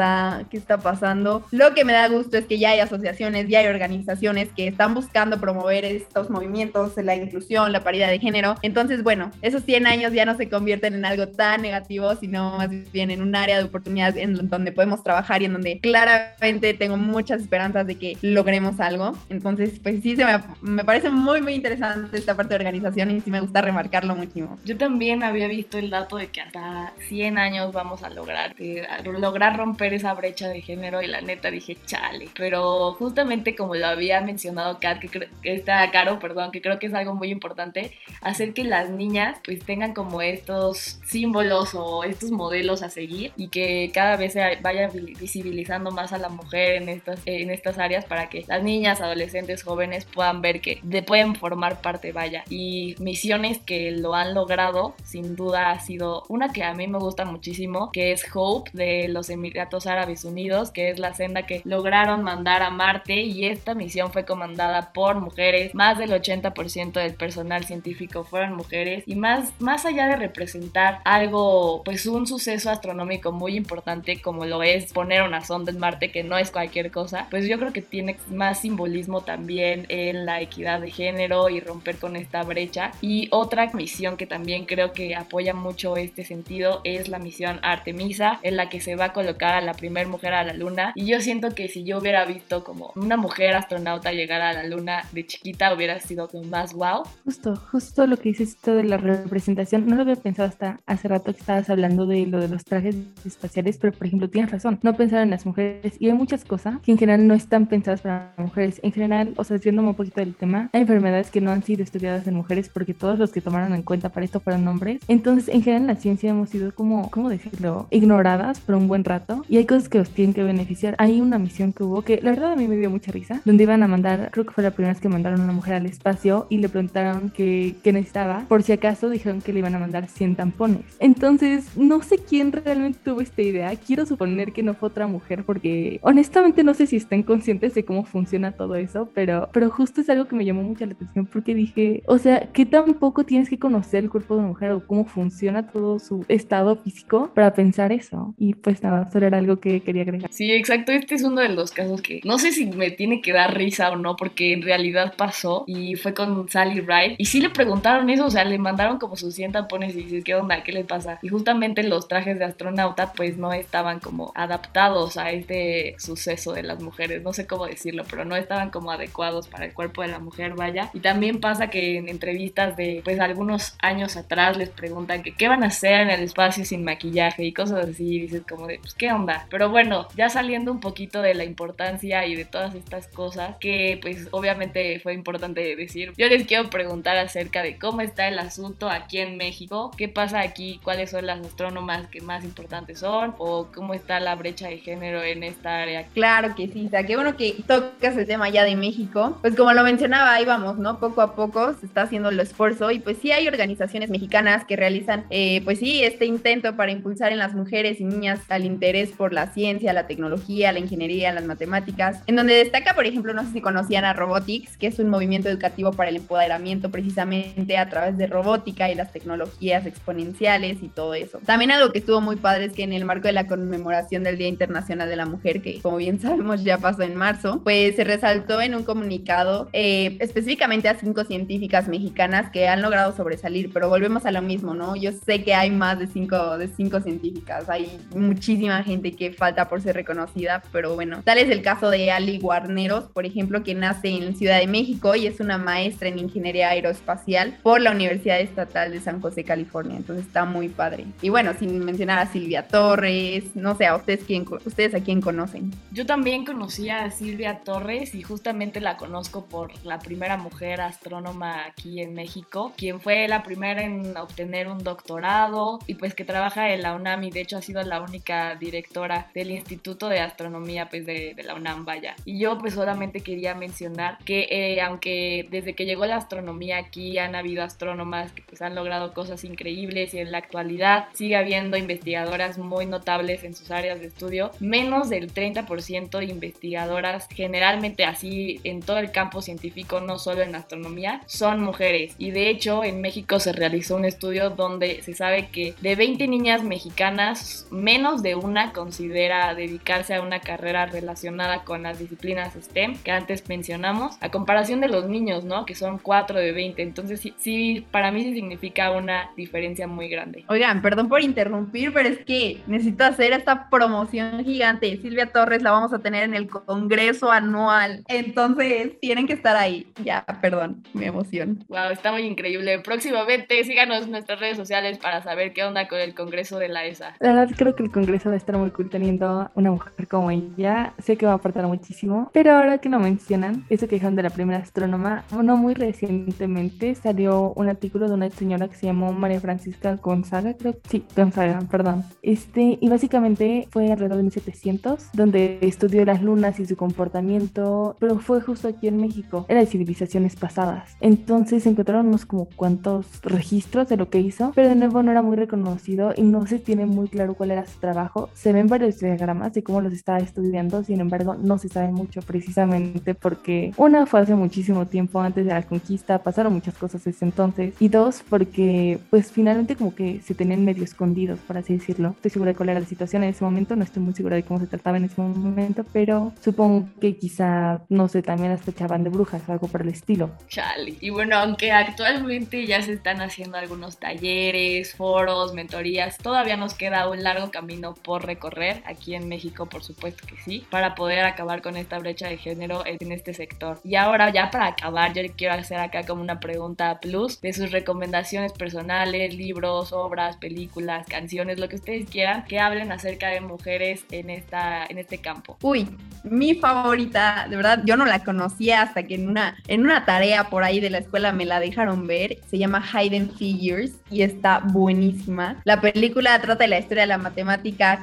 qué 0.50 0.57
está 0.57 0.78
pasando. 0.78 1.45
Lo 1.50 1.75
que 1.75 1.85
me 1.85 1.92
da 1.92 2.09
gusto 2.09 2.37
es 2.38 2.45
que 2.47 2.59
ya 2.59 2.71
hay 2.71 2.80
asociaciones, 2.80 3.49
ya 3.49 3.61
hay 3.61 3.66
organizaciones 3.66 4.49
que 4.54 4.69
están 4.69 4.95
buscando 4.95 5.40
promover 5.40 5.85
estos 5.85 6.30
movimientos, 6.30 6.92
la 6.97 7.14
inclusión, 7.16 7.73
la 7.73 7.83
paridad 7.83 8.09
de 8.09 8.19
género. 8.19 8.54
Entonces, 8.62 9.02
bueno, 9.02 9.30
esos 9.42 9.64
100 9.64 9.87
años 9.87 10.12
ya 10.12 10.25
no 10.25 10.37
se 10.37 10.49
convierten 10.49 10.95
en 10.95 11.04
algo 11.04 11.28
tan 11.28 11.62
negativo, 11.62 12.14
sino 12.16 12.57
más 12.57 12.71
bien 12.92 13.11
en 13.11 13.23
un 13.23 13.35
área 13.35 13.59
de 13.59 13.64
oportunidad 13.64 14.16
en 14.16 14.49
donde 14.49 14.73
podemos 14.73 15.02
trabajar 15.02 15.42
y 15.42 15.47
en 15.47 15.52
donde 15.52 15.80
claramente 15.80 16.75
tengo 16.75 16.97
muchas 16.97 17.40
esperanzas 17.40 17.87
de 17.87 17.97
que 17.97 18.16
logremos 18.23 18.80
algo. 18.80 19.16
Entonces, 19.28 19.78
pues 19.83 20.02
sí, 20.02 20.16
se 20.16 20.25
me, 20.25 20.40
me 20.62 20.85
parece 20.85 21.11
muy, 21.11 21.40
muy 21.40 21.54
interesante 21.54 22.16
esta 22.16 22.35
parte 22.35 22.50
de 22.50 22.57
organización 22.57 23.11
y 23.11 23.21
sí 23.21 23.30
me 23.30 23.40
gusta 23.40 23.61
remarcarlo 23.61 24.14
muchísimo. 24.14 24.59
Yo 24.64 24.76
también 24.76 25.23
había 25.23 25.49
visto 25.49 25.78
el 25.78 25.90
dato 25.90 26.16
de 26.16 26.28
que 26.28 26.40
hasta 26.40 26.92
100 27.09 27.38
años 27.38 27.73
vamos 27.73 28.02
a 28.02 28.11
lograr, 28.11 28.54
eh, 28.59 28.87
lograr 29.04 29.57
romper 29.57 29.89
esa 29.94 30.14
brecha 30.14 30.49
de 30.49 30.62
género 30.62 31.02
y 31.02 31.06
la 31.06 31.20
neta 31.20 31.50
dije, 31.50 31.76
chale. 31.87 32.28
Pero 32.37 32.94
justamente 32.94 33.54
como 33.56 33.75
lo 33.75 33.87
había 33.87 34.20
mencionado 34.20 34.78
Kat, 34.80 35.00
que, 35.00 35.28
está 35.42 35.90
Caro, 35.90 36.18
perdón, 36.18 36.50
que 36.52 36.62
creo 36.62 36.78
que 36.78 36.87
es 36.87 36.94
algo 36.94 37.14
muy 37.14 37.30
importante, 37.30 37.92
hacer 38.20 38.52
que 38.54 38.64
las 38.64 38.90
niñas 38.90 39.38
pues 39.44 39.64
tengan 39.64 39.94
como 39.94 40.23
estos 40.23 41.00
símbolos 41.04 41.75
o 41.75 42.04
estos 42.04 42.30
modelos 42.30 42.82
a 42.82 42.90
seguir 42.90 43.32
y 43.37 43.49
que 43.49 43.90
cada 43.92 44.16
vez 44.16 44.32
se 44.32 44.56
vaya 44.62 44.88
visibilizando 44.88 45.90
más 45.90 46.12
a 46.12 46.18
la 46.18 46.28
mujer 46.28 46.82
en 46.82 46.88
estas, 46.88 47.20
en 47.26 47.50
estas 47.50 47.78
áreas 47.78 48.04
para 48.04 48.28
que 48.28 48.44
las 48.47 48.62
niñas, 48.62 49.00
adolescentes, 49.00 49.62
jóvenes 49.62 50.04
puedan 50.04 50.40
ver 50.42 50.61
que 50.61 50.80
de, 50.82 51.02
pueden 51.02 51.35
formar 51.35 51.80
parte, 51.80 52.12
vaya. 52.12 52.44
Y 52.49 52.94
misiones 52.99 53.59
que 53.59 53.90
lo 53.90 54.14
han 54.14 54.35
logrado, 54.35 54.94
sin 55.04 55.37
duda 55.37 55.70
ha 55.70 55.80
sido 55.80 56.25
una 56.28 56.52
que 56.52 56.64
a 56.64 56.75
mí 56.75 56.87
me 56.87 56.99
gusta 56.99 57.25
muchísimo, 57.25 57.90
que 57.92 58.12
es 58.12 58.25
Hope 58.32 58.70
de 58.73 59.09
los 59.09 59.30
Emiratos 59.30 59.80
Árabes 59.87 60.25
Unidos, 60.25 60.71
que 60.71 60.91
es 60.91 60.99
la 60.99 61.15
senda 61.15 61.47
que 61.47 61.63
lograron 61.65 62.23
mandar 62.23 62.63
a 62.63 62.71
Marte 62.71 63.21
y 63.21 63.47
esta 63.47 63.75
misión 63.75 64.13
fue 64.13 64.25
comandada 64.25 64.93
por 64.93 65.21
mujeres, 65.21 65.75
más 65.75 65.99
del 65.99 66.11
80% 66.11 66.93
del 66.93 67.15
personal 67.15 67.65
científico 67.65 68.25
fueron 68.25 68.55
mujeres 68.55 69.05
y 69.07 69.15
más, 69.15 69.53
más 69.61 69.87
allá 69.87 70.07
de 70.07 70.17
representar 70.17 71.01
algo, 71.05 71.83
pues 71.85 72.07
un 72.07 72.27
suceso 72.27 72.71
astronómico 72.71 73.33
muy 73.33 73.57
importante 73.57 74.21
como 74.21 74.45
lo 74.45 74.63
es 74.63 74.93
poner 74.93 75.23
una 75.23 75.45
sonda 75.45 75.71
en 75.71 75.79
Marte, 75.79 76.11
que 76.11 76.23
no 76.23 76.39
es 76.39 76.51
cualquier 76.51 76.91
cosa, 76.91 77.27
pues 77.31 77.47
yo 77.49 77.59
creo 77.59 77.73
que 77.73 77.83
tiene 77.83 78.17
más 78.31 78.61
simbolismo 78.61 79.23
también 79.23 79.87
en 79.89 80.27
la 80.27 80.41
equidad 80.41 80.81
de 80.81 80.91
género 80.91 81.49
y 81.49 81.61
romper 81.61 81.97
con 81.97 82.17
esta 82.17 82.43
brecha. 82.43 82.93
Y 83.01 83.29
otra 83.31 83.71
misión 83.73 84.17
que 84.17 84.27
también 84.27 84.67
creo 84.67 84.93
que 84.93 85.15
apoya 85.15 85.55
mucho 85.55 85.97
este 85.97 86.25
sentido 86.25 86.81
es 86.85 87.09
la 87.09 87.19
misión 87.19 87.59
Artemisa, 87.63 88.41
en 88.43 88.57
la 88.57 88.69
que 88.69 88.81
se 88.81 88.97
va 88.97 89.07
a 89.07 89.13
colocar 89.13 89.55
a 89.55 89.61
la 89.61 89.70
primera 89.75 90.09
mujer 90.09 90.35
a 90.35 90.45
la 90.45 90.53
luna. 90.53 90.93
Y 90.95 91.07
yo 91.07 91.21
siento 91.21 91.50
que 91.50 91.69
si 91.69 91.85
yo 91.85 91.99
hubiera 91.99 92.25
visto 92.25 92.65
como 92.65 92.93
una 92.97 93.17
mujer 93.17 93.55
astronauta 93.55 94.12
llegar 94.12 94.41
a 94.41 94.53
la 94.53 94.65
luna 94.65 95.03
de 95.12 95.27
chiquita, 95.27 95.75
hubiera 95.75 95.99
sido 96.00 96.29
como 96.29 96.45
más 96.45 96.73
wow. 96.73 97.03
Justo, 97.25 97.57
justo 97.57 98.07
lo 98.07 98.17
que 98.17 98.31
dices 98.31 98.50
esto 98.50 98.75
de 98.75 98.85
la 98.85 98.97
representación, 98.97 99.87
no 99.87 99.97
lo 99.97 100.03
había 100.03 100.17
pensado 100.17 100.49
hasta 100.49 100.81
hace 100.87 101.09
rato 101.09 101.33
que 101.33 101.41
estabas 101.41 101.71
hablando 101.71 102.07
de 102.07 102.27
lo 102.27 102.41
de 102.41 102.49
los 102.49 102.65
trajes 102.65 102.97
espaciales, 103.25 103.79
pero 103.79 103.93
por 103.93 104.07
ejemplo 104.07 104.29
tienes 104.29 104.50
razón, 104.50 104.79
no 104.83 104.95
pensar 104.95 105.23
en 105.23 105.31
las 105.31 105.47
mujeres 105.47 105.97
y 105.99 106.09
hay 106.09 106.15
muchas 106.15 106.45
cosas 106.45 106.81
que 106.81 106.93
en 106.93 106.99
general 106.99 107.27
no 107.27 107.35
están 107.35 107.67
pensadas 107.67 108.00
para 108.00 108.35
mujeres. 108.37 108.81
En 108.83 108.93
general, 108.93 109.35
o 109.37 109.45
sea, 109.45 109.57
desviándome 109.57 109.89
un 109.89 109.95
poquito 109.95 110.21
del 110.21 110.35
tema, 110.35 110.71
hay 110.73 110.83
enfermedades 110.83 111.31
que 111.31 111.41
no 111.41 111.50
han 111.50 111.62
sido 111.62 111.83
estudiadas 111.83 112.27
en 112.27 112.35
mujeres 112.35 112.69
porque 112.69 112.95
todos 112.95 113.19
los 113.19 113.31
que 113.31 113.41
tomaron 113.41 113.75
en 113.75 113.83
cuenta 113.83 114.11
para 114.11 114.25
esto 114.25 114.41
fueron 114.41 114.67
hombres. 114.69 115.00
Entonces, 115.09 115.49
en 115.49 115.62
general 115.62 115.83
en 115.83 115.87
la 115.89 115.97
ciencia 115.97 116.31
hemos 116.31 116.50
sido 116.50 116.75
como, 116.75 117.11
¿cómo 117.11 117.29
decirlo? 117.29 117.87
Ignoradas 117.91 118.61
por 118.61 118.75
un 118.75 118.89
buen 118.89 119.05
rato 119.05 119.45
y 119.49 119.59
hay 119.61 119.67
cosas 119.67 119.90
que 119.90 120.00
os 120.00 120.09
tienen 120.09 120.33
que 120.33 120.43
beneficiar. 120.43 120.95
Hay 120.97 121.21
una 121.21 121.38
misión 121.38 121.75
que 121.75 121.85
hubo 121.85 122.00
que 122.02 122.21
la 122.23 122.31
verdad 122.31 122.52
a 122.52 122.57
mí 122.57 122.67
me 122.67 122.76
dio 122.76 122.88
mucha 122.88 123.12
risa, 123.12 123.43
donde 123.45 123.64
iban 123.64 123.83
a 123.83 123.88
mandar, 123.88 124.31
creo 124.33 124.47
que 124.47 124.52
fue 124.52 124.64
la 124.64 124.71
primera 124.71 124.95
vez 124.95 125.02
que 125.02 125.09
mandaron 125.11 125.40
a 125.40 125.45
una 125.45 125.52
mujer 125.52 125.75
al 125.75 125.85
espacio 125.85 126.47
y 126.49 126.59
le 126.59 126.71
preguntaron 126.71 127.31
qué, 127.31 127.75
qué 127.83 127.93
necesitaba. 127.93 128.47
Por 128.49 128.62
si 128.62 128.73
acaso 128.73 129.11
dijeron 129.11 129.43
que 129.43 129.52
le 129.52 129.59
iban 129.59 129.75
a 129.75 129.79
mandar 129.79 130.09
100 130.09 130.37
tampones. 130.37 130.97
Entonces, 130.99 131.76
no 131.76 132.02
sé 132.02 132.17
quién 132.17 132.52
realmente 132.52 133.00
tuvo 133.05 133.21
esta 133.21 133.43
idea. 133.43 133.76
Quiero 133.76 134.07
suponer 134.07 134.52
que 134.52 134.62
no 134.62 134.73
fue 134.73 134.88
otra 134.88 135.07
mujer 135.07 135.45
porque 135.45 136.00
honestamente 136.02 136.64
no 136.64 136.73
sé 136.73 136.87
si 136.87 136.97
están 136.97 137.23
conscientes 137.23 137.75
de 137.75 137.85
cómo 137.85 138.05
funciona 138.05 138.52
todo 138.52 138.76
eso, 138.76 139.11
pero, 139.14 139.50
pero 139.52 139.68
justo 139.70 140.01
es 140.01 140.09
algo 140.09 140.27
que 140.27 140.37
me 140.37 140.46
llamó 140.46 140.62
mucho 140.62 140.87
la 140.87 140.92
atención 140.92 141.27
porque 141.27 141.55
dije, 141.55 142.03
o 142.07 142.16
sea, 142.16 142.51
que 142.53 142.64
tampoco 142.64 143.25
tienes 143.25 143.51
que 143.51 143.59
conocer 143.59 144.05
el 144.05 144.11
cuerpo 144.11 144.35
de 144.37 144.40
una 144.40 144.49
mujer 144.49 144.70
o 144.73 144.87
cómo 144.87 145.05
funciona 145.05 145.66
todo 145.66 145.99
su 145.99 146.25
estado 146.29 146.77
físico 146.77 147.31
para 147.35 147.53
pensar 147.53 147.92
eso. 147.92 148.35
Y 148.38 148.55
pues 148.55 148.83
nada, 148.83 149.11
solo 149.11 149.27
era 149.27 149.37
algo 149.37 149.50
que 149.59 149.81
quería 149.81 150.03
agregar. 150.03 150.33
Sí, 150.33 150.53
exacto. 150.53 150.93
Este 150.93 151.15
es 151.15 151.23
uno 151.23 151.41
de 151.41 151.49
los 151.49 151.73
casos 151.73 152.03
que 152.03 152.21
no 152.25 152.39
sé 152.39 152.53
si 152.53 152.67
me 152.67 152.91
tiene 152.91 153.23
que 153.23 153.33
dar 153.33 153.57
risa 153.57 153.91
o 153.91 153.97
no, 153.97 154.17
porque 154.17 154.53
en 154.53 154.63
realidad 154.63 155.15
pasó 155.17 155.65
y 155.67 155.97
fue 155.97 156.15
con 156.15 156.49
Sally 156.49 156.81
Ride. 156.81 157.17
Y 157.19 157.25
sí 157.25 157.41
le 157.41 157.51
preguntaron 157.51 158.11
eso, 158.11 158.27
o 158.27 158.31
sea, 158.31 158.45
le 158.45 158.59
mandaron 158.59 158.99
como 158.99 159.17
sus 159.17 159.35
100 159.35 159.53
tampones 159.53 159.95
y 159.95 160.05
dices, 160.05 160.25
¿qué 160.25 160.35
onda? 160.35 160.63
¿Qué 160.63 160.73
le 160.73 160.85
pasa? 160.85 161.19
Y 161.23 161.29
justamente 161.29 161.83
los 161.83 162.07
trajes 162.09 162.39
de 162.39 162.45
astronauta 162.45 163.13
pues 163.13 163.37
no 163.37 163.53
estaban 163.53 164.01
como 164.01 164.33
adaptados 164.35 165.17
a 165.17 165.31
este 165.31 165.97
suceso 165.99 166.53
de 166.53 166.63
las 166.63 166.83
mujeres. 166.83 167.23
No 167.23 167.33
sé 167.33 167.47
cómo 167.47 167.67
decirlo, 167.67 168.05
pero 168.09 168.25
no 168.25 168.37
estaban 168.37 168.71
como 168.71 168.91
adecuados 168.91 169.49
para 169.49 169.65
el 169.65 169.73
cuerpo 169.73 170.03
de 170.03 170.09
la 170.09 170.19
mujer, 170.19 170.55
vaya. 170.55 170.91
Y 170.93 171.01
también 171.01 171.41
pasa 171.41 171.71
que 171.71 171.97
en 171.97 172.09
entrevistas 172.09 172.77
de 172.77 173.01
pues 173.05 173.21
algunos 173.21 173.75
años 173.81 174.17
atrás 174.17 174.57
les 174.57 174.69
preguntan 174.69 175.23
que 175.23 175.33
qué 175.35 175.49
van 175.49 175.63
a 175.63 175.69
hacer 175.69 176.01
en 176.01 176.11
el 176.11 176.21
espacio 176.23 176.65
sin 176.65 176.85
maquillaje 176.85 177.45
y 177.45 177.53
cosas 177.53 177.89
así. 177.89 178.21
Dices 178.21 178.43
como 178.49 178.67
de, 178.67 178.79
pues 178.79 178.95
qué 178.95 179.13
onda. 179.13 179.39
Pero 179.48 179.70
bueno, 179.70 180.09
ya 180.16 180.29
saliendo 180.29 180.72
un 180.72 180.81
poquito 180.81 181.22
de 181.22 181.35
la 181.35 181.44
importancia 181.44 182.26
y 182.26 182.35
de 182.35 182.44
todas 182.44 182.74
estas 182.74 183.09
cosas 183.09 183.57
que 183.61 183.98
pues 184.03 184.29
obviamente 184.33 185.00
fue 185.00 185.14
importante 185.14 185.76
decir, 185.76 186.12
yo 186.16 186.29
les 186.29 186.46
quiero 186.46 186.70
preguntar 186.70 187.16
acerca 187.16 187.62
de 187.62 187.79
cómo 187.79 188.00
está 188.00 188.29
el 188.29 188.38
asunto 188.38 188.88
aquí 188.88 189.18
en 189.18 189.37
México, 189.37 189.90
qué 189.96 190.09
pasa 190.09 190.40
aquí, 190.40 190.81
cuáles 190.83 191.11
son 191.11 191.26
las 191.26 191.40
astrónomas 191.40 192.09
que 192.09 192.20
más 192.20 192.44
importantes 192.44 193.00
son 193.00 193.35
o 193.38 193.68
cómo 193.74 193.94
está 193.94 194.20
la 194.20 194.35
brecha 194.35 194.68
de 194.68 194.79
género 194.79 195.22
en 195.22 195.42
esta 195.42 195.83
área. 195.83 196.07
Claro 196.14 196.55
que 196.55 196.68
sí, 196.68 196.90
qué 197.07 197.16
bueno 197.16 197.37
que 197.37 197.57
tocas 197.66 198.16
el 198.16 198.26
tema 198.26 198.48
ya 198.48 198.64
de 198.64 198.76
México. 198.76 199.38
Pues 199.40 199.57
como 199.57 199.72
lo 199.72 199.83
mencionaba, 199.83 200.35
ahí 200.35 200.44
vamos, 200.44 200.79
¿no? 200.79 200.98
Poco 200.98 201.22
a 201.22 201.35
poco 201.35 201.74
se 201.74 201.87
está 201.87 202.03
haciendo 202.03 202.29
el 202.29 202.40
esfuerzo 202.40 202.90
y 202.90 202.98
pues 202.98 203.18
sí 203.18 203.33
hay 203.33 203.48
organizaciones 203.48 204.11
mexicanas 204.11 204.64
que 204.64 204.76
realizan, 204.76 205.24
eh, 205.31 205.61
pues 205.64 205.79
sí, 205.79 206.03
este 206.05 206.26
intento 206.26 206.76
para 206.76 206.92
impulsar 206.92 207.33
en 207.33 207.38
las 207.38 207.55
mujeres 207.55 208.00
y 208.00 208.05
niñas 208.05 208.40
al 208.48 208.64
interés 208.64 209.12
por 209.20 209.35
la 209.35 209.48
ciencia, 209.48 209.92
la 209.92 210.06
tecnología, 210.06 210.72
la 210.72 210.78
ingeniería, 210.78 211.30
las 211.30 211.44
matemáticas, 211.44 212.22
en 212.26 212.37
donde 212.37 212.54
destaca, 212.54 212.94
por 212.94 213.04
ejemplo, 213.04 213.35
no 213.35 213.44
sé 213.44 213.52
si 213.52 213.61
conocían 213.61 214.06
a 214.06 214.14
Robotics, 214.14 214.78
que 214.78 214.87
es 214.87 214.98
un 214.98 215.11
movimiento 215.11 215.50
educativo 215.50 215.92
para 215.92 216.09
el 216.09 216.16
empoderamiento 216.16 216.90
precisamente 216.90 217.76
a 217.76 217.90
través 217.90 218.16
de 218.16 218.26
robótica 218.26 218.90
y 218.90 218.94
las 218.94 219.12
tecnologías 219.12 219.85
exponenciales 219.85 220.78
y 220.83 220.88
todo 220.88 221.12
eso. 221.12 221.38
También 221.44 221.70
algo 221.70 221.92
que 221.92 221.98
estuvo 221.98 222.22
muy 222.22 222.37
padre 222.37 222.64
es 222.64 222.72
que 222.72 222.83
en 222.83 222.94
el 222.94 223.04
marco 223.04 223.28
de 223.28 223.35
la 223.35 223.46
conmemoración 223.46 224.24
del 224.24 224.38
Día 224.38 224.48
Internacional 224.48 225.06
de 225.06 225.16
la 225.16 225.26
Mujer, 225.26 225.61
que 225.61 225.83
como 225.83 225.98
bien 225.98 226.18
sabemos 226.22 226.64
ya 226.64 226.78
pasó 226.78 227.02
en 227.02 227.14
marzo, 227.14 227.61
pues 227.62 227.96
se 227.96 228.04
resaltó 228.04 228.62
en 228.62 228.74
un 228.74 228.85
comunicado 228.85 229.68
eh, 229.74 230.16
específicamente 230.20 230.88
a 230.88 230.98
cinco 230.98 231.24
científicas 231.24 231.88
mexicanas 231.88 232.50
que 232.50 232.68
han 232.68 232.80
logrado 232.80 233.14
sobresalir, 233.14 233.70
pero 233.70 233.90
volvemos 233.90 234.24
a 234.24 234.30
lo 234.30 234.40
mismo, 234.40 234.72
¿no? 234.72 234.96
Yo 234.96 235.12
sé 235.12 235.44
que 235.44 235.52
hay 235.52 235.70
más 235.70 235.98
de 235.98 236.06
cinco, 236.06 236.56
de 236.56 236.68
cinco 236.68 237.00
científicas, 237.00 237.68
hay 237.68 237.98
muchísima 238.14 238.83
gente 238.83 239.10
que 239.16 239.33
falta 239.33 239.68
por 239.68 239.81
ser 239.83 239.96
reconocida, 239.96 240.62
pero 240.73 240.94
bueno, 240.94 241.23
tal 241.25 241.38
es 241.38 241.51
el 241.51 241.62
caso 241.62 241.90
de 241.90 242.11
Ali 242.11 242.38
Guarneros, 242.38 243.05
por 243.05 243.27
ejemplo, 243.27 243.62
que 243.62 243.75
nace 243.75 244.09
en 244.09 244.37
Ciudad 244.37 244.59
de 244.59 244.66
México 244.66 245.14
y 245.14 245.27
es 245.27 245.40
una 245.40 245.59
maestra 245.59 246.09
en 246.09 246.18
ingeniería 246.18 246.70
aeroespacial 246.70 247.59
por 247.62 247.81
la 247.81 247.90
Universidad 247.90 248.40
Estatal 248.40 248.92
de 248.92 249.01
San 249.01 249.20
José, 249.20 249.44
California, 249.44 249.96
entonces 249.96 250.27
está 250.27 250.44
muy 250.44 250.68
padre. 250.68 251.07
Y 251.23 251.29
bueno, 251.29 251.53
sin 251.59 251.85
mencionar 251.85 252.18
a 252.18 252.27
Silvia 252.27 252.68
Torres, 252.68 253.44
no 253.55 253.77
sé, 253.77 253.87
a 253.87 253.96
ustedes, 253.96 254.25
quién, 254.25 254.46
ustedes 254.64 254.94
a 254.94 255.01
quién 255.01 255.20
conocen. 255.20 255.73
Yo 255.92 256.07
también 256.07 256.44
conocí 256.44 256.90
a 256.90 257.11
Silvia 257.11 257.61
Torres 257.61 258.14
y 258.14 258.23
justamente 258.23 258.81
la 258.81 258.96
conozco 258.96 259.46
por 259.46 259.73
la 259.85 259.99
primera 259.99 260.37
mujer 260.37 260.81
astrónoma 260.81 261.66
aquí 261.66 262.01
en 262.01 262.14
México, 262.14 262.73
quien 262.77 263.01
fue 263.01 263.29
la 263.29 263.42
primera 263.42 263.83
en 263.83 264.16
obtener 264.16 264.68
un 264.68 264.83
doctorado 264.83 265.79
y 265.87 265.94
pues 265.94 266.14
que 266.14 266.25
trabaja 266.25 266.70
en 266.73 266.83
la 266.83 266.94
UNAM 266.94 267.25
y 267.25 267.31
de 267.31 267.40
hecho 267.40 267.57
ha 267.57 267.62
sido 267.62 267.83
la 267.83 268.01
única 268.01 268.57
directora 268.57 269.00
directora 269.01 269.31
del 269.35 269.51
Instituto 269.51 270.09
de 270.09 270.21
Astronomía 270.21 270.89
pues 270.89 271.07
de, 271.07 271.35
de 271.35 271.43
la 271.43 271.55
UNAM, 271.55 271.85
vaya. 271.85 272.17
Y 272.25 272.39
yo 272.39 272.59
pues 272.59 272.75
solamente 272.75 273.21
quería 273.21 273.55
mencionar 273.55 274.19
que 274.25 274.49
eh, 274.51 274.81
aunque 274.81 275.47
desde 275.51 275.75
que 275.75 275.87
llegó 275.87 276.07
la 276.07 276.17
astronomía 276.17 276.79
aquí 276.79 277.19
han 277.19 277.35
habido 277.35 277.63
astrónomas 277.63 278.33
que 278.33 278.43
pues 278.43 278.63
han 278.63 278.75
logrado 278.75 279.13
cosas 279.13 279.45
increíbles 279.45 280.15
y 280.15 280.19
en 280.19 280.33
la 280.33 280.39
actualidad 280.39 281.09
sigue 281.15 281.37
habiendo 281.37 281.77
investigadoras 281.77 282.59
muy 282.59 282.87
notables 282.87 283.45
en 283.45 283.55
sus 283.55 283.71
áreas 283.71 284.01
de 284.01 284.07
estudio, 284.07 284.51
menos 284.61 285.09
del 285.09 285.33
30% 285.33 286.19
de 286.19 286.25
investigadoras 286.25 287.29
generalmente 287.31 288.05
así 288.05 288.61
en 288.65 288.81
todo 288.81 288.99
el 288.99 289.11
campo 289.11 289.43
científico, 289.43 290.01
no 290.01 290.19
solo 290.19 290.43
en 290.43 290.55
astronomía, 290.55 291.23
son 291.27 291.63
mujeres. 291.63 292.15
Y 292.19 292.31
de 292.31 292.51
hecho 292.51 292.85
en 292.85 293.01
México 293.01 293.41
se 293.41 293.53
realizó 293.53 293.97
un 293.97 294.05
estudio 294.05 294.51
donde 294.51 295.03
se 295.03 295.15
sabe 295.15 295.49
que 295.49 295.75
de 295.81 295.97
20 295.97 296.29
niñas 296.29 296.63
mexicanas, 296.63 297.67
menos 297.71 298.23
de 298.23 298.35
una 298.35 298.73
considera 298.90 299.55
dedicarse 299.55 300.16
a 300.16 300.20
una 300.20 300.40
carrera 300.40 300.85
relacionada 300.87 301.62
con 301.62 301.85
las 301.85 302.00
disciplinas 302.00 302.55
STEM 302.55 302.96
que 303.05 303.12
antes 303.12 303.48
mencionamos, 303.48 304.16
a 304.20 304.31
comparación 304.31 304.81
de 304.81 304.88
los 304.88 305.09
niños, 305.09 305.44
¿no? 305.44 305.64
Que 305.64 305.76
son 305.76 305.98
4 305.98 306.37
de 306.37 306.50
20. 306.50 306.83
Entonces 306.83 307.20
sí, 307.20 307.33
sí, 307.38 307.87
para 307.92 308.11
mí 308.11 308.24
sí 308.24 308.35
significa 308.35 308.90
una 308.90 309.31
diferencia 309.37 309.87
muy 309.87 310.09
grande. 310.09 310.44
Oigan, 310.48 310.83
perdón 310.83 311.09
por 311.09 311.22
interrumpir, 311.22 311.92
pero 311.92 312.09
es 312.09 312.18
que 312.24 312.62
necesito 312.66 313.05
hacer 313.05 313.33
esta 313.33 313.70
promoción 313.70 314.44
gigante. 314.44 314.96
Silvia 314.96 315.26
Torres 315.26 315.62
la 315.62 315.70
vamos 315.70 315.92
a 315.92 316.00
tener 316.00 316.24
en 316.24 316.35
el 316.35 316.48
Congreso 316.48 317.31
anual. 317.31 318.03
Entonces 318.09 318.98
tienen 318.98 319.29
que 319.29 319.35
estar 319.35 319.57
ahí. 319.57 319.87
Ya, 320.03 320.24
perdón, 320.42 320.83
mi 320.94 321.05
emoción. 321.05 321.64
Wow, 321.68 321.92
está 321.92 322.11
muy 322.11 322.22
increíble. 322.22 322.81
Próximamente 322.81 323.62
síganos 323.62 324.07
en 324.07 324.11
nuestras 324.11 324.40
redes 324.40 324.57
sociales 324.57 324.98
para 324.98 325.22
saber 325.22 325.53
qué 325.53 325.62
onda 325.62 325.87
con 325.87 326.00
el 326.00 326.12
Congreso 326.12 326.59
de 326.59 326.68
la 326.68 326.87
ESA. 326.87 327.14
La 327.20 327.35
verdad 327.35 327.55
creo 327.57 327.76
que 327.76 327.85
el 327.85 327.92
Congreso 327.92 328.31
va 328.31 328.35
a 328.35 328.38
estar 328.38 328.57
muy 328.57 328.72
cool 328.81 328.90
teniendo 328.90 329.51
una 329.55 329.71
mujer 329.71 330.09
como 330.09 330.31
ella. 330.31 330.95
Sé 330.99 331.16
que 331.16 331.27
va 331.27 331.33
a 331.33 331.37
aportar 331.37 331.66
muchísimo, 331.66 332.31
pero 332.33 332.55
ahora 332.55 332.79
que 332.79 332.88
lo 332.88 332.99
mencionan, 332.99 333.64
eso 333.69 333.87
que 333.87 333.97
dijeron 333.97 334.16
de 334.16 334.23
la 334.23 334.31
primera 334.31 334.59
astrónoma, 334.59 335.25
no 335.43 335.57
muy 335.57 335.75
recientemente 335.75 336.95
salió 336.95 337.53
un 337.55 337.69
artículo 337.69 338.09
de 338.09 338.14
una 338.14 338.31
señora 338.31 338.69
que 338.69 338.77
se 338.77 338.87
llamó 338.87 339.12
María 339.12 339.40
Francisca 339.40 339.97
Gonzaga, 339.97 340.55
creo 340.55 340.75
sí, 340.88 341.05
Gonzaga, 341.16 341.61
perdón. 341.71 342.05
Este, 342.23 342.79
y 342.81 342.88
básicamente 342.88 343.69
fue 343.71 343.90
alrededor 343.90 344.19
de 344.19 344.25
1700, 344.25 345.11
donde 345.12 345.59
estudió 345.61 346.05
las 346.05 346.23
lunas 346.23 346.59
y 346.61 346.66
su 346.66 346.77
comportamiento, 346.77 347.97
pero 347.99 348.19
fue 348.19 348.40
justo 348.40 348.69
aquí 348.69 348.88
en 348.88 348.97
México, 348.97 349.47
era 349.49 349.61
de 349.61 349.66
civilizaciones 349.66 350.37
pasadas. 350.37 350.97
Entonces 351.01 351.66
encontraron 351.66 352.09
unos 352.09 352.27
como 352.27 352.47
cuantos 352.57 353.07
registros 353.23 353.88
de 353.88 353.97
lo 353.97 354.09
que 354.09 354.21
hizo, 354.21 354.53
pero 354.55 354.69
de 354.69 354.75
nuevo 354.75 355.03
no 355.03 355.11
era 355.11 355.23
muy 355.23 355.37
reconocido 355.37 356.12
y 356.16 356.23
no 356.23 356.47
se 356.47 356.59
tiene 356.59 356.87
muy 356.87 357.09
claro 357.09 357.35
cuál 357.35 357.51
era 357.51 357.66
su 357.66 357.79
trabajo. 357.79 358.31
Se 358.35 358.53
ven 358.53 358.69
varios 358.70 358.98
diagramas 358.98 359.52
de 359.52 359.62
cómo 359.62 359.83
los 359.83 359.92
estaba 359.92 360.18
estudiando, 360.18 360.83
sin 360.83 361.00
embargo 361.00 361.35
no 361.35 361.59
se 361.59 361.68
sabe 361.68 361.92
mucho 361.92 362.22
precisamente 362.22 363.14
porque 363.14 363.72
una 363.76 364.06
fue 364.06 364.20
hace 364.20 364.35
muchísimo 364.35 364.87
tiempo 364.87 365.20
antes 365.20 365.44
de 365.44 365.52
la 365.52 365.62
conquista, 365.62 366.22
pasaron 366.22 366.54
muchas 366.54 366.74
cosas 366.74 367.04
desde 367.04 367.26
entonces, 367.26 367.74
y 367.80 367.88
dos 367.88 368.22
porque 368.28 368.98
pues 369.11 369.30
finalmente 369.33 369.76
como 369.76 369.94
que 369.94 370.20
se 370.22 370.35
tenían 370.35 370.64
medio 370.64 370.85
escondidos, 370.85 371.38
por 371.40 371.59
así 371.59 371.74
decirlo. 371.74 372.11
Estoy 372.11 372.30
segura 372.30 372.52
de 372.52 372.56
cuál 372.56 372.70
era 372.70 372.80
la 372.80 372.87
situación 372.87 373.24
en 373.24 373.30
ese 373.30 373.44
momento, 373.44 373.76
no 373.76 373.85
estoy 373.85 374.02
muy 374.02 374.14
segura 374.14 374.37
de 374.37 374.42
cómo 374.42 374.61
se 374.61 374.66
trataba 374.66 374.96
en 374.96 375.04
ese 375.04 375.20
momento, 375.20 375.85
pero 375.92 376.33
supongo 376.40 376.88
que 377.00 377.16
quizá, 377.16 377.83
no 377.88 378.09
sé, 378.09 378.22
también 378.22 378.52
hasta 378.52 378.70
echaban 378.70 379.04
de 379.04 379.11
brujas 379.11 379.42
o 379.48 379.52
algo 379.52 379.68
por 379.68 379.83
el 379.83 379.88
estilo. 379.88 380.30
Chale. 380.48 380.94
Y 381.00 381.11
bueno, 381.11 381.37
aunque 381.37 381.72
actualmente 381.72 382.66
ya 382.66 382.83
se 382.83 382.92
están 382.92 383.20
haciendo 383.20 383.59
algunos 383.59 383.98
talleres, 383.98 384.94
foros, 384.94 385.54
mentorías, 385.54 386.16
todavía 386.18 386.56
nos 386.56 386.74
queda 386.74 387.09
un 387.09 387.22
largo 387.22 387.50
camino 387.50 387.94
por 387.94 388.24
recorrer 388.24 388.60
aquí 388.85 389.14
en 389.14 389.29
México, 389.29 389.66
por 389.66 389.83
supuesto 389.83 390.27
que 390.27 390.37
sí, 390.42 390.66
para 390.70 390.94
poder 390.94 391.25
acabar 391.25 391.62
con 391.62 391.77
esta 391.77 391.99
brecha 391.99 392.29
de 392.29 392.37
género 392.37 392.83
en 392.87 393.12
este 393.12 393.35
sector. 393.35 393.81
Y 393.85 393.96
ahora 393.96 394.31
ya 394.31 394.51
para 394.51 394.66
acabar, 394.66 395.12
yo 395.12 395.23
quiero 395.37 395.55
hacer 395.55 395.79
acá 395.79 396.05
como 396.05 396.23
una 396.23 396.40
pregunta 396.40 397.01
plus 397.01 397.40
de 397.40 397.53
sus 397.53 397.70
recomendaciones 397.70 398.53
personales, 398.53 399.35
libros, 399.35 399.92
obras, 399.92 400.37
películas, 400.37 401.07
canciones, 401.07 401.59
lo 401.59 401.68
que 401.68 401.77
ustedes 401.77 402.09
quieran, 402.09 402.44
que 402.44 402.59
hablen 402.61 402.92
acerca 402.92 403.29
de 403.29 403.40
mujeres 403.40 404.05
en, 404.11 404.31
esta, 404.31 404.87
en 404.87 404.99
este 404.99 405.18
campo. 405.18 405.57
Uy, 405.62 405.88
mi 406.23 406.55
favorita, 406.55 407.46
de 407.49 407.57
verdad, 407.57 407.83
yo 407.85 407.96
no 407.96 408.05
la 408.05 408.23
conocía 408.25 408.83
hasta 408.83 409.05
que 409.05 409.14
en 409.14 409.29
una, 409.29 409.57
en 409.68 409.83
una 409.83 410.05
tarea 410.05 410.44
por 410.51 410.64
ahí 410.64 410.81
de 410.81 410.90
la 410.90 410.99
escuela 410.99 411.33
me 411.33 411.44
la 411.44 411.61
dejaron 411.61 412.07
ver. 412.07 412.38
Se 412.51 412.59
llama 412.59 412.85
Hidden 412.85 413.31
Figures 413.37 413.92
y 414.11 414.23
está 414.23 414.61
buenísima. 414.61 415.61
La 415.64 415.81
película 415.81 416.40
trata 416.40 416.64
de 416.64 416.68
la 416.68 416.79
historia 416.79 417.03
de 417.03 417.09
la 417.09 417.18
matemática 417.18 418.03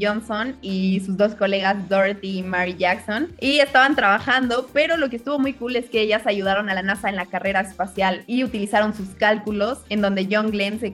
Johnson 0.00 0.56
y 0.62 1.00
sus 1.00 1.16
dos 1.16 1.34
colegas 1.34 1.88
Dorothy 1.88 2.38
y 2.38 2.42
Mary 2.42 2.76
Jackson. 2.78 3.28
Y 3.40 3.58
estaban 3.58 3.96
trabajando, 3.96 4.68
pero 4.72 4.96
lo 4.96 5.10
que 5.10 5.16
estuvo 5.16 5.38
muy 5.38 5.52
cool 5.52 5.76
es 5.76 5.88
que 5.90 6.00
ellas 6.00 6.26
ayudaron 6.26 6.68
a 6.70 6.74
la 6.74 6.82
NASA 6.82 7.08
en 7.08 7.16
la 7.16 7.26
carrera 7.26 7.60
espacial 7.60 8.22
y 8.26 8.44
utilizaron 8.44 8.94
sus 8.94 9.08
cálculos 9.10 9.80
en 9.88 10.00
donde 10.00 10.28
John 10.30 10.50
Glenn 10.50 10.80
se, 10.80 10.92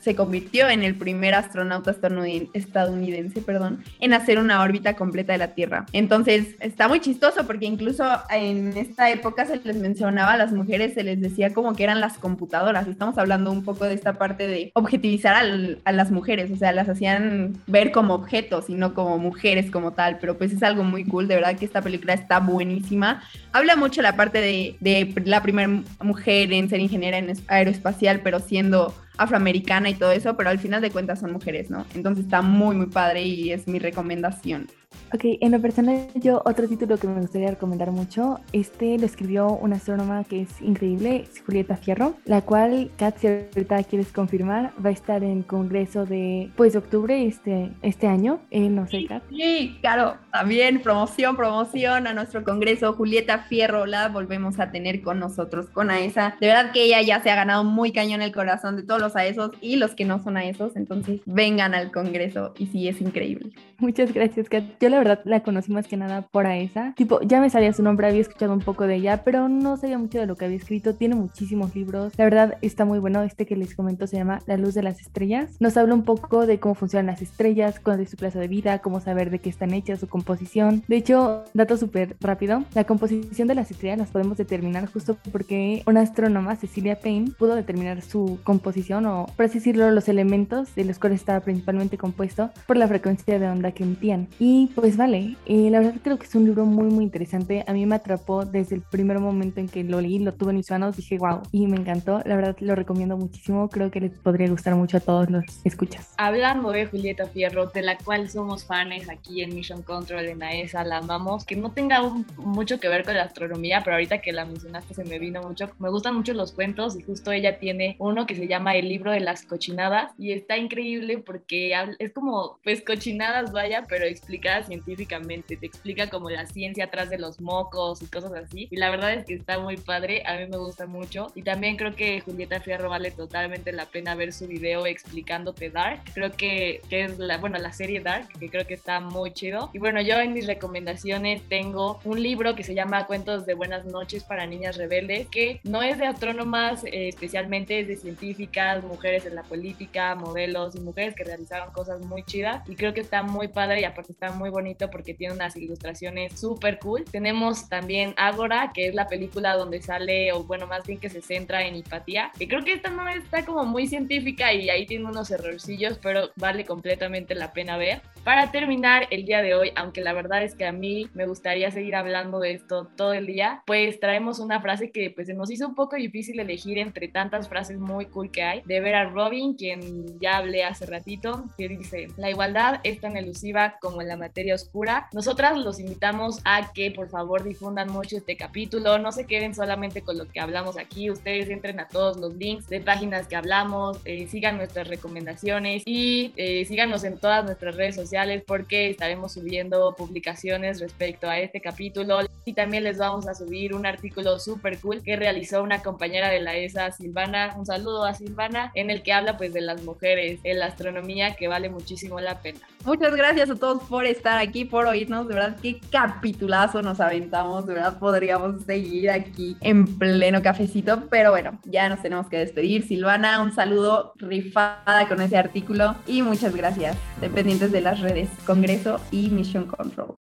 se 0.00 0.14
convirtió 0.14 0.68
en 0.68 0.82
el 0.82 0.94
primer 0.94 1.34
astronauta 1.34 1.90
estadounidense 1.90 3.40
perdón, 3.40 3.82
en 4.00 4.12
hacer 4.12 4.38
una 4.38 4.62
órbita 4.62 4.94
completa 4.96 5.32
de 5.32 5.38
la 5.38 5.54
Tierra. 5.54 5.86
Entonces 5.92 6.56
está 6.60 6.88
muy 6.88 7.00
chistoso 7.00 7.46
porque 7.46 7.66
incluso 7.66 8.04
en 8.30 8.76
esta 8.76 9.10
época 9.10 9.46
se 9.46 9.60
les 9.62 9.76
mencionaba 9.76 10.32
a 10.32 10.36
las 10.36 10.52
mujeres, 10.52 10.94
se 10.94 11.04
les 11.04 11.20
decía 11.20 11.52
como 11.52 11.74
que 11.74 11.84
eran 11.84 12.00
las 12.00 12.18
computadoras. 12.18 12.86
Estamos 12.86 13.18
hablando 13.18 13.50
un 13.50 13.64
poco 13.64 13.84
de 13.84 13.94
esta 13.94 14.14
parte 14.14 14.46
de 14.46 14.70
objetivizar 14.74 15.36
a 15.84 15.92
las 15.92 16.10
mujeres, 16.10 16.50
o 16.50 16.56
sea, 16.56 16.72
las 16.72 16.88
hacían 16.88 17.56
ver 17.66 17.92
como 17.92 18.19
objetos 18.20 18.70
y 18.70 18.74
no 18.74 18.94
como 18.94 19.18
mujeres 19.18 19.70
como 19.70 19.92
tal, 19.92 20.18
pero 20.18 20.38
pues 20.38 20.52
es 20.52 20.62
algo 20.62 20.84
muy 20.84 21.04
cool, 21.04 21.28
de 21.28 21.36
verdad 21.36 21.58
que 21.58 21.64
esta 21.64 21.82
película 21.82 22.14
está 22.14 22.38
buenísima. 22.38 23.22
Habla 23.52 23.76
mucho 23.76 24.02
la 24.02 24.16
parte 24.16 24.40
de, 24.40 24.76
de 24.80 25.12
la 25.24 25.42
primera 25.42 25.82
mujer 26.02 26.52
en 26.52 26.68
ser 26.68 26.80
ingeniera 26.80 27.18
en 27.18 27.32
aeroespacial, 27.48 28.20
pero 28.20 28.40
siendo 28.40 28.94
afroamericana 29.16 29.90
y 29.90 29.94
todo 29.94 30.12
eso, 30.12 30.36
pero 30.36 30.50
al 30.50 30.58
final 30.58 30.80
de 30.80 30.90
cuentas 30.90 31.20
son 31.20 31.32
mujeres, 31.32 31.70
¿no? 31.70 31.84
Entonces 31.94 32.24
está 32.24 32.42
muy, 32.42 32.76
muy 32.76 32.86
padre 32.86 33.22
y 33.22 33.52
es 33.52 33.68
mi 33.68 33.78
recomendación. 33.78 34.68
Ok, 35.12 35.22
en 35.40 35.50
lo 35.52 35.60
personal 35.60 36.06
yo 36.14 36.40
otro 36.44 36.68
título 36.68 36.96
que 36.96 37.08
me 37.08 37.20
gustaría 37.20 37.50
recomendar 37.50 37.90
mucho, 37.90 38.38
este 38.52 38.96
lo 38.96 39.06
escribió 39.06 39.48
una 39.48 39.76
astrónoma 39.76 40.22
que 40.24 40.42
es 40.42 40.62
increíble, 40.62 41.26
Julieta 41.44 41.76
Fierro, 41.76 42.16
la 42.24 42.42
cual, 42.42 42.92
Kat, 42.96 43.18
si 43.18 43.26
ahorita 43.26 43.82
quieres 43.84 44.12
confirmar, 44.12 44.72
va 44.84 44.90
a 44.90 44.92
estar 44.92 45.24
en 45.24 45.42
congreso 45.42 46.06
de, 46.06 46.50
pues, 46.56 46.76
octubre 46.76 47.26
este, 47.26 47.72
este 47.82 48.06
año, 48.06 48.40
eh, 48.50 48.68
no 48.68 48.86
sé, 48.86 49.06
Kat. 49.06 49.22
Sí, 49.30 49.78
claro, 49.80 50.16
también 50.32 50.80
promoción, 50.80 51.36
promoción 51.36 52.06
a 52.06 52.12
nuestro 52.12 52.44
congreso, 52.44 52.92
Julieta 52.92 53.40
Fierro, 53.40 53.86
la 53.86 54.08
volvemos 54.08 54.60
a 54.60 54.70
tener 54.70 55.02
con 55.02 55.18
nosotros, 55.18 55.66
con 55.70 55.90
AESA. 55.90 56.36
De 56.40 56.46
verdad 56.46 56.70
que 56.72 56.84
ella 56.84 57.02
ya 57.02 57.20
se 57.20 57.30
ha 57.30 57.36
ganado 57.36 57.64
muy 57.64 57.90
cañón 57.90 58.22
el 58.22 58.32
corazón 58.32 58.76
de 58.76 58.84
todos 58.84 58.99
los 59.00 59.16
AESOS 59.16 59.52
y 59.60 59.76
los 59.76 59.94
que 59.94 60.04
no 60.04 60.22
son 60.22 60.36
AESOS, 60.36 60.76
entonces 60.76 61.20
vengan 61.26 61.74
al 61.74 61.90
congreso 61.90 62.54
y 62.58 62.66
sí, 62.66 62.88
es 62.88 63.00
increíble. 63.00 63.50
Muchas 63.78 64.12
gracias, 64.12 64.48
Kat. 64.48 64.64
Yo 64.80 64.88
la 64.90 64.98
verdad 64.98 65.20
la 65.24 65.42
conocí 65.42 65.72
más 65.72 65.86
que 65.86 65.96
nada 65.96 66.22
por 66.22 66.46
esa. 66.46 66.92
Tipo, 66.96 67.20
ya 67.22 67.40
me 67.40 67.50
sabía 67.50 67.72
su 67.72 67.82
nombre, 67.82 68.06
había 68.06 68.20
escuchado 68.20 68.52
un 68.52 68.60
poco 68.60 68.86
de 68.86 68.96
ella, 68.96 69.22
pero 69.24 69.48
no 69.48 69.76
sabía 69.76 69.98
mucho 69.98 70.18
de 70.18 70.26
lo 70.26 70.36
que 70.36 70.44
había 70.44 70.58
escrito. 70.58 70.94
Tiene 70.94 71.14
muchísimos 71.14 71.74
libros. 71.74 72.12
La 72.16 72.24
verdad 72.24 72.58
está 72.60 72.84
muy 72.84 72.98
bueno. 72.98 73.22
Este 73.22 73.46
que 73.46 73.56
les 73.56 73.74
comento 73.74 74.06
se 74.06 74.16
llama 74.16 74.40
La 74.46 74.56
luz 74.56 74.74
de 74.74 74.82
las 74.82 75.00
estrellas. 75.00 75.56
Nos 75.60 75.76
habla 75.76 75.94
un 75.94 76.04
poco 76.04 76.46
de 76.46 76.60
cómo 76.60 76.74
funcionan 76.74 77.06
las 77.06 77.22
estrellas, 77.22 77.80
cuál 77.80 78.00
es 78.00 78.10
su 78.10 78.16
plazo 78.16 78.38
de 78.38 78.48
vida, 78.48 78.80
cómo 78.80 79.00
saber 79.00 79.30
de 79.30 79.38
qué 79.38 79.48
están 79.48 79.72
hechas, 79.72 80.00
su 80.00 80.08
composición. 80.08 80.82
De 80.88 80.96
hecho, 80.96 81.44
dato 81.54 81.76
súper 81.76 82.16
rápido, 82.20 82.64
la 82.74 82.84
composición 82.84 83.48
de 83.48 83.54
las 83.54 83.70
estrellas 83.70 83.98
las 83.98 84.10
podemos 84.10 84.36
determinar 84.36 84.86
justo 84.86 85.16
porque 85.32 85.82
una 85.86 86.00
astrónoma, 86.00 86.56
Cecilia 86.56 87.00
Payne, 87.00 87.32
pudo 87.38 87.54
determinar 87.54 88.02
su 88.02 88.38
composición 88.44 88.89
o, 88.92 89.26
por 89.36 89.46
así 89.46 89.58
decirlo, 89.58 89.90
los 89.90 90.08
elementos 90.08 90.74
de 90.74 90.84
los 90.84 90.98
cuales 90.98 91.20
estaba 91.20 91.40
principalmente 91.40 91.96
compuesto 91.96 92.50
por 92.66 92.76
la 92.76 92.88
frecuencia 92.88 93.38
de 93.38 93.46
onda 93.46 93.72
que 93.72 93.84
emitían. 93.84 94.28
Y 94.38 94.70
pues 94.74 94.96
vale, 94.96 95.36
eh, 95.46 95.70
la 95.70 95.78
verdad 95.78 96.00
creo 96.02 96.18
que 96.18 96.26
es 96.26 96.34
un 96.34 96.44
libro 96.44 96.64
muy 96.64 96.86
muy 96.86 97.04
interesante. 97.04 97.64
A 97.66 97.72
mí 97.72 97.86
me 97.86 97.96
atrapó 97.96 98.44
desde 98.44 98.76
el 98.76 98.82
primer 98.82 99.20
momento 99.20 99.60
en 99.60 99.68
que 99.68 99.84
lo 99.84 100.00
leí, 100.00 100.18
lo 100.18 100.34
tuve 100.34 100.50
en 100.50 100.56
mis 100.56 100.70
manos, 100.70 100.96
dije 100.96 101.18
wow, 101.18 101.42
y 101.52 101.66
me 101.66 101.76
encantó. 101.76 102.22
La 102.24 102.36
verdad 102.36 102.56
lo 102.60 102.74
recomiendo 102.74 103.16
muchísimo. 103.16 103.68
Creo 103.68 103.90
que 103.90 104.00
les 104.00 104.12
podría 104.12 104.48
gustar 104.48 104.74
mucho 104.74 104.96
a 104.96 105.00
todos 105.00 105.30
los 105.30 105.44
escuchas. 105.64 106.14
Hablando 106.16 106.70
de 106.72 106.86
Julieta 106.86 107.26
Fierro, 107.26 107.66
de 107.66 107.82
la 107.82 107.96
cual 107.96 108.28
somos 108.28 108.64
fans 108.64 108.80
aquí 109.08 109.42
en 109.42 109.54
Mission 109.54 109.82
Control 109.82 110.24
en 110.26 110.42
AESA, 110.42 110.84
la 110.84 110.98
amamos, 110.98 111.44
que 111.44 111.54
no 111.54 111.70
tenga 111.70 112.02
mucho 112.38 112.80
que 112.80 112.88
ver 112.88 113.04
con 113.04 113.14
la 113.14 113.24
astronomía, 113.24 113.82
pero 113.84 113.96
ahorita 113.96 114.18
que 114.18 114.32
la 114.32 114.44
mencionaste 114.44 114.94
se 114.94 115.04
me 115.04 115.18
vino 115.18 115.42
mucho. 115.42 115.70
Me 115.78 115.90
gustan 115.90 116.16
mucho 116.16 116.32
los 116.32 116.52
cuentos 116.52 116.96
y 116.98 117.02
justo 117.02 117.30
ella 117.30 117.58
tiene 117.58 117.96
uno 117.98 118.26
que 118.26 118.34
se 118.34 118.48
llama 118.48 118.74
El 118.80 118.88
libro 118.88 119.12
de 119.12 119.20
las 119.20 119.44
cochinadas 119.44 120.12
y 120.18 120.32
está 120.32 120.56
increíble 120.56 121.18
porque 121.18 121.74
es 121.98 122.12
como, 122.12 122.58
pues 122.64 122.82
cochinadas 122.82 123.52
vaya, 123.52 123.84
pero 123.86 124.06
explicada 124.06 124.62
científicamente, 124.62 125.58
te 125.58 125.66
explica 125.66 126.08
como 126.08 126.30
la 126.30 126.46
ciencia 126.46 126.86
atrás 126.86 127.10
de 127.10 127.18
los 127.18 127.42
mocos 127.42 128.00
y 128.00 128.06
cosas 128.06 128.32
así. 128.32 128.68
Y 128.70 128.76
la 128.76 128.88
verdad 128.88 129.12
es 129.12 129.26
que 129.26 129.34
está 129.34 129.58
muy 129.58 129.76
padre, 129.76 130.22
a 130.24 130.38
mí 130.38 130.46
me 130.46 130.56
gusta 130.56 130.86
mucho. 130.86 131.30
Y 131.34 131.42
también 131.42 131.76
creo 131.76 131.94
que 131.94 132.20
Julieta 132.20 132.60
Fierro 132.60 132.88
vale 132.88 133.10
totalmente 133.10 133.70
la 133.72 133.84
pena 133.84 134.14
ver 134.14 134.32
su 134.32 134.46
video 134.46 134.86
explicándote 134.86 135.68
Dark. 135.68 136.00
Creo 136.14 136.32
que, 136.32 136.80
que 136.88 137.04
es 137.04 137.18
la, 137.18 137.36
bueno, 137.36 137.58
la 137.58 137.72
serie 137.74 138.00
Dark, 138.00 138.28
que 138.38 138.48
creo 138.48 138.66
que 138.66 138.74
está 138.74 139.00
muy 139.00 139.32
chido. 139.32 139.68
Y 139.74 139.78
bueno, 139.78 140.00
yo 140.00 140.16
en 140.16 140.32
mis 140.32 140.46
recomendaciones 140.46 141.42
tengo 141.50 142.00
un 142.04 142.22
libro 142.22 142.54
que 142.54 142.62
se 142.62 142.74
llama 142.74 143.06
Cuentos 143.06 143.44
de 143.44 143.52
Buenas 143.52 143.84
noches 143.84 144.24
para 144.24 144.46
niñas 144.46 144.78
rebeldes, 144.78 145.28
que 145.28 145.60
no 145.64 145.82
es 145.82 145.98
de 145.98 146.06
astrónomas 146.06 146.84
eh, 146.84 147.08
especialmente, 147.08 147.80
es 147.80 147.88
de 147.88 147.96
científicas, 147.96 148.69
mujeres 148.78 149.26
en 149.26 149.34
la 149.34 149.42
política, 149.42 150.14
modelos 150.14 150.74
y 150.76 150.80
mujeres 150.80 151.14
que 151.14 151.24
realizaron 151.24 151.72
cosas 151.72 152.00
muy 152.00 152.22
chidas. 152.22 152.62
Y 152.68 152.76
creo 152.76 152.94
que 152.94 153.00
está 153.00 153.22
muy 153.22 153.48
padre 153.48 153.80
y 153.80 153.84
aparte 153.84 154.12
está 154.12 154.30
muy 154.32 154.50
bonito 154.50 154.90
porque 154.90 155.14
tiene 155.14 155.34
unas 155.34 155.56
ilustraciones 155.56 156.38
súper 156.38 156.78
cool. 156.78 157.04
Tenemos 157.04 157.68
también 157.68 158.14
Ágora, 158.16 158.72
que 158.72 158.88
es 158.88 158.94
la 158.94 159.08
película 159.08 159.56
donde 159.56 159.82
sale, 159.82 160.32
o 160.32 160.44
bueno, 160.44 160.66
más 160.66 160.86
bien 160.86 160.98
que 160.98 161.10
se 161.10 161.22
centra 161.22 161.66
en 161.66 161.76
hipatía. 161.76 162.32
Y 162.38 162.46
creo 162.46 162.64
que 162.64 162.72
esta 162.72 162.90
no 162.90 163.08
está 163.08 163.44
como 163.44 163.64
muy 163.64 163.86
científica 163.86 164.52
y 164.52 164.70
ahí 164.70 164.86
tiene 164.86 165.06
unos 165.06 165.30
errorcillos, 165.30 165.98
pero 166.02 166.30
vale 166.36 166.64
completamente 166.64 167.34
la 167.34 167.52
pena 167.52 167.76
ver. 167.76 168.02
Para 168.24 168.50
terminar 168.50 169.06
el 169.10 169.24
día 169.24 169.42
de 169.42 169.54
hoy, 169.54 169.72
aunque 169.76 170.02
la 170.02 170.12
verdad 170.12 170.42
es 170.42 170.54
que 170.54 170.66
a 170.66 170.72
mí 170.72 171.08
me 171.14 171.26
gustaría 171.26 171.70
seguir 171.70 171.96
hablando 171.96 172.38
de 172.38 172.52
esto 172.52 172.88
todo 172.96 173.14
el 173.14 173.26
día, 173.26 173.62
pues 173.66 173.98
traemos 173.98 174.38
una 174.38 174.60
frase 174.60 174.90
que 174.90 175.10
pues 175.10 175.26
se 175.26 175.34
nos 175.34 175.50
hizo 175.50 175.66
un 175.66 175.74
poco 175.74 175.96
difícil 175.96 176.38
elegir 176.38 176.78
entre 176.78 177.08
tantas 177.08 177.48
frases 177.48 177.78
muy 177.78 178.06
cool 178.06 178.30
que 178.30 178.42
hay, 178.42 178.59
de 178.64 178.80
ver 178.80 178.94
a 178.94 179.04
Robin, 179.04 179.54
quien 179.54 180.18
ya 180.20 180.38
hablé 180.38 180.64
hace 180.64 180.86
ratito, 180.86 181.44
que 181.56 181.68
dice, 181.68 182.08
la 182.16 182.30
igualdad 182.30 182.80
es 182.84 183.00
tan 183.00 183.16
elusiva 183.16 183.76
como 183.80 184.02
la 184.02 184.16
materia 184.16 184.54
oscura. 184.54 185.08
Nosotras 185.12 185.58
los 185.58 185.78
invitamos 185.80 186.40
a 186.44 186.72
que 186.72 186.90
por 186.90 187.08
favor 187.08 187.44
difundan 187.44 187.90
mucho 187.90 188.16
este 188.16 188.36
capítulo, 188.36 188.98
no 188.98 189.12
se 189.12 189.26
queden 189.26 189.54
solamente 189.54 190.02
con 190.02 190.18
lo 190.18 190.26
que 190.26 190.40
hablamos 190.40 190.78
aquí, 190.78 191.10
ustedes 191.10 191.48
entren 191.48 191.80
a 191.80 191.88
todos 191.88 192.18
los 192.18 192.34
links 192.34 192.68
de 192.68 192.80
páginas 192.80 193.28
que 193.28 193.36
hablamos, 193.36 193.98
eh, 194.04 194.26
sigan 194.28 194.56
nuestras 194.56 194.88
recomendaciones 194.88 195.82
y 195.86 196.32
eh, 196.36 196.64
síganos 196.64 197.04
en 197.04 197.18
todas 197.18 197.44
nuestras 197.44 197.76
redes 197.76 197.94
sociales 197.94 198.42
porque 198.46 198.90
estaremos 198.90 199.32
subiendo 199.32 199.94
publicaciones 199.96 200.80
respecto 200.80 201.28
a 201.28 201.38
este 201.38 201.60
capítulo 201.60 202.20
y 202.44 202.52
también 202.52 202.84
les 202.84 202.98
vamos 202.98 203.28
a 203.28 203.34
subir 203.34 203.74
un 203.74 203.86
artículo 203.86 204.38
súper 204.38 204.78
cool 204.80 205.02
que 205.02 205.16
realizó 205.16 205.62
una 205.62 205.82
compañera 205.82 206.28
de 206.28 206.40
la 206.40 206.56
ESA, 206.56 206.90
Silvana. 206.90 207.54
Un 207.56 207.66
saludo 207.66 208.04
a 208.04 208.14
Silvana, 208.14 208.49
en 208.74 208.90
el 208.90 209.02
que 209.02 209.12
habla 209.12 209.36
pues 209.36 209.52
de 209.52 209.60
las 209.60 209.82
mujeres 209.82 210.40
en 210.44 210.58
la 210.58 210.66
astronomía 210.66 211.34
que 211.34 211.48
vale 211.48 211.68
muchísimo 211.68 212.20
la 212.20 212.40
pena. 212.40 212.60
Muchas 212.84 213.14
gracias 213.14 213.50
a 213.50 213.56
todos 213.56 213.82
por 213.84 214.06
estar 214.06 214.38
aquí, 214.38 214.64
por 214.64 214.86
oírnos. 214.86 215.28
De 215.28 215.34
verdad, 215.34 215.56
qué 215.60 215.80
capitulazo 215.90 216.80
nos 216.80 217.00
aventamos. 217.00 217.66
De 217.66 217.74
verdad, 217.74 217.98
podríamos 217.98 218.62
seguir 218.64 219.10
aquí 219.10 219.56
en 219.60 219.98
pleno 219.98 220.42
cafecito. 220.42 221.04
Pero 221.10 221.30
bueno, 221.30 221.58
ya 221.64 221.88
nos 221.88 222.00
tenemos 222.00 222.28
que 222.28 222.38
despedir. 222.38 222.86
Silvana, 222.86 223.42
un 223.42 223.52
saludo 223.52 224.14
rifada 224.16 225.06
con 225.08 225.20
ese 225.20 225.36
artículo 225.36 225.94
y 226.06 226.22
muchas 226.22 226.56
gracias. 226.56 226.96
Dependientes 227.20 227.70
de 227.70 227.80
las 227.82 228.00
redes 228.00 228.28
Congreso 228.46 229.00
y 229.10 229.28
Mission 229.30 229.66
Control. 229.66 230.16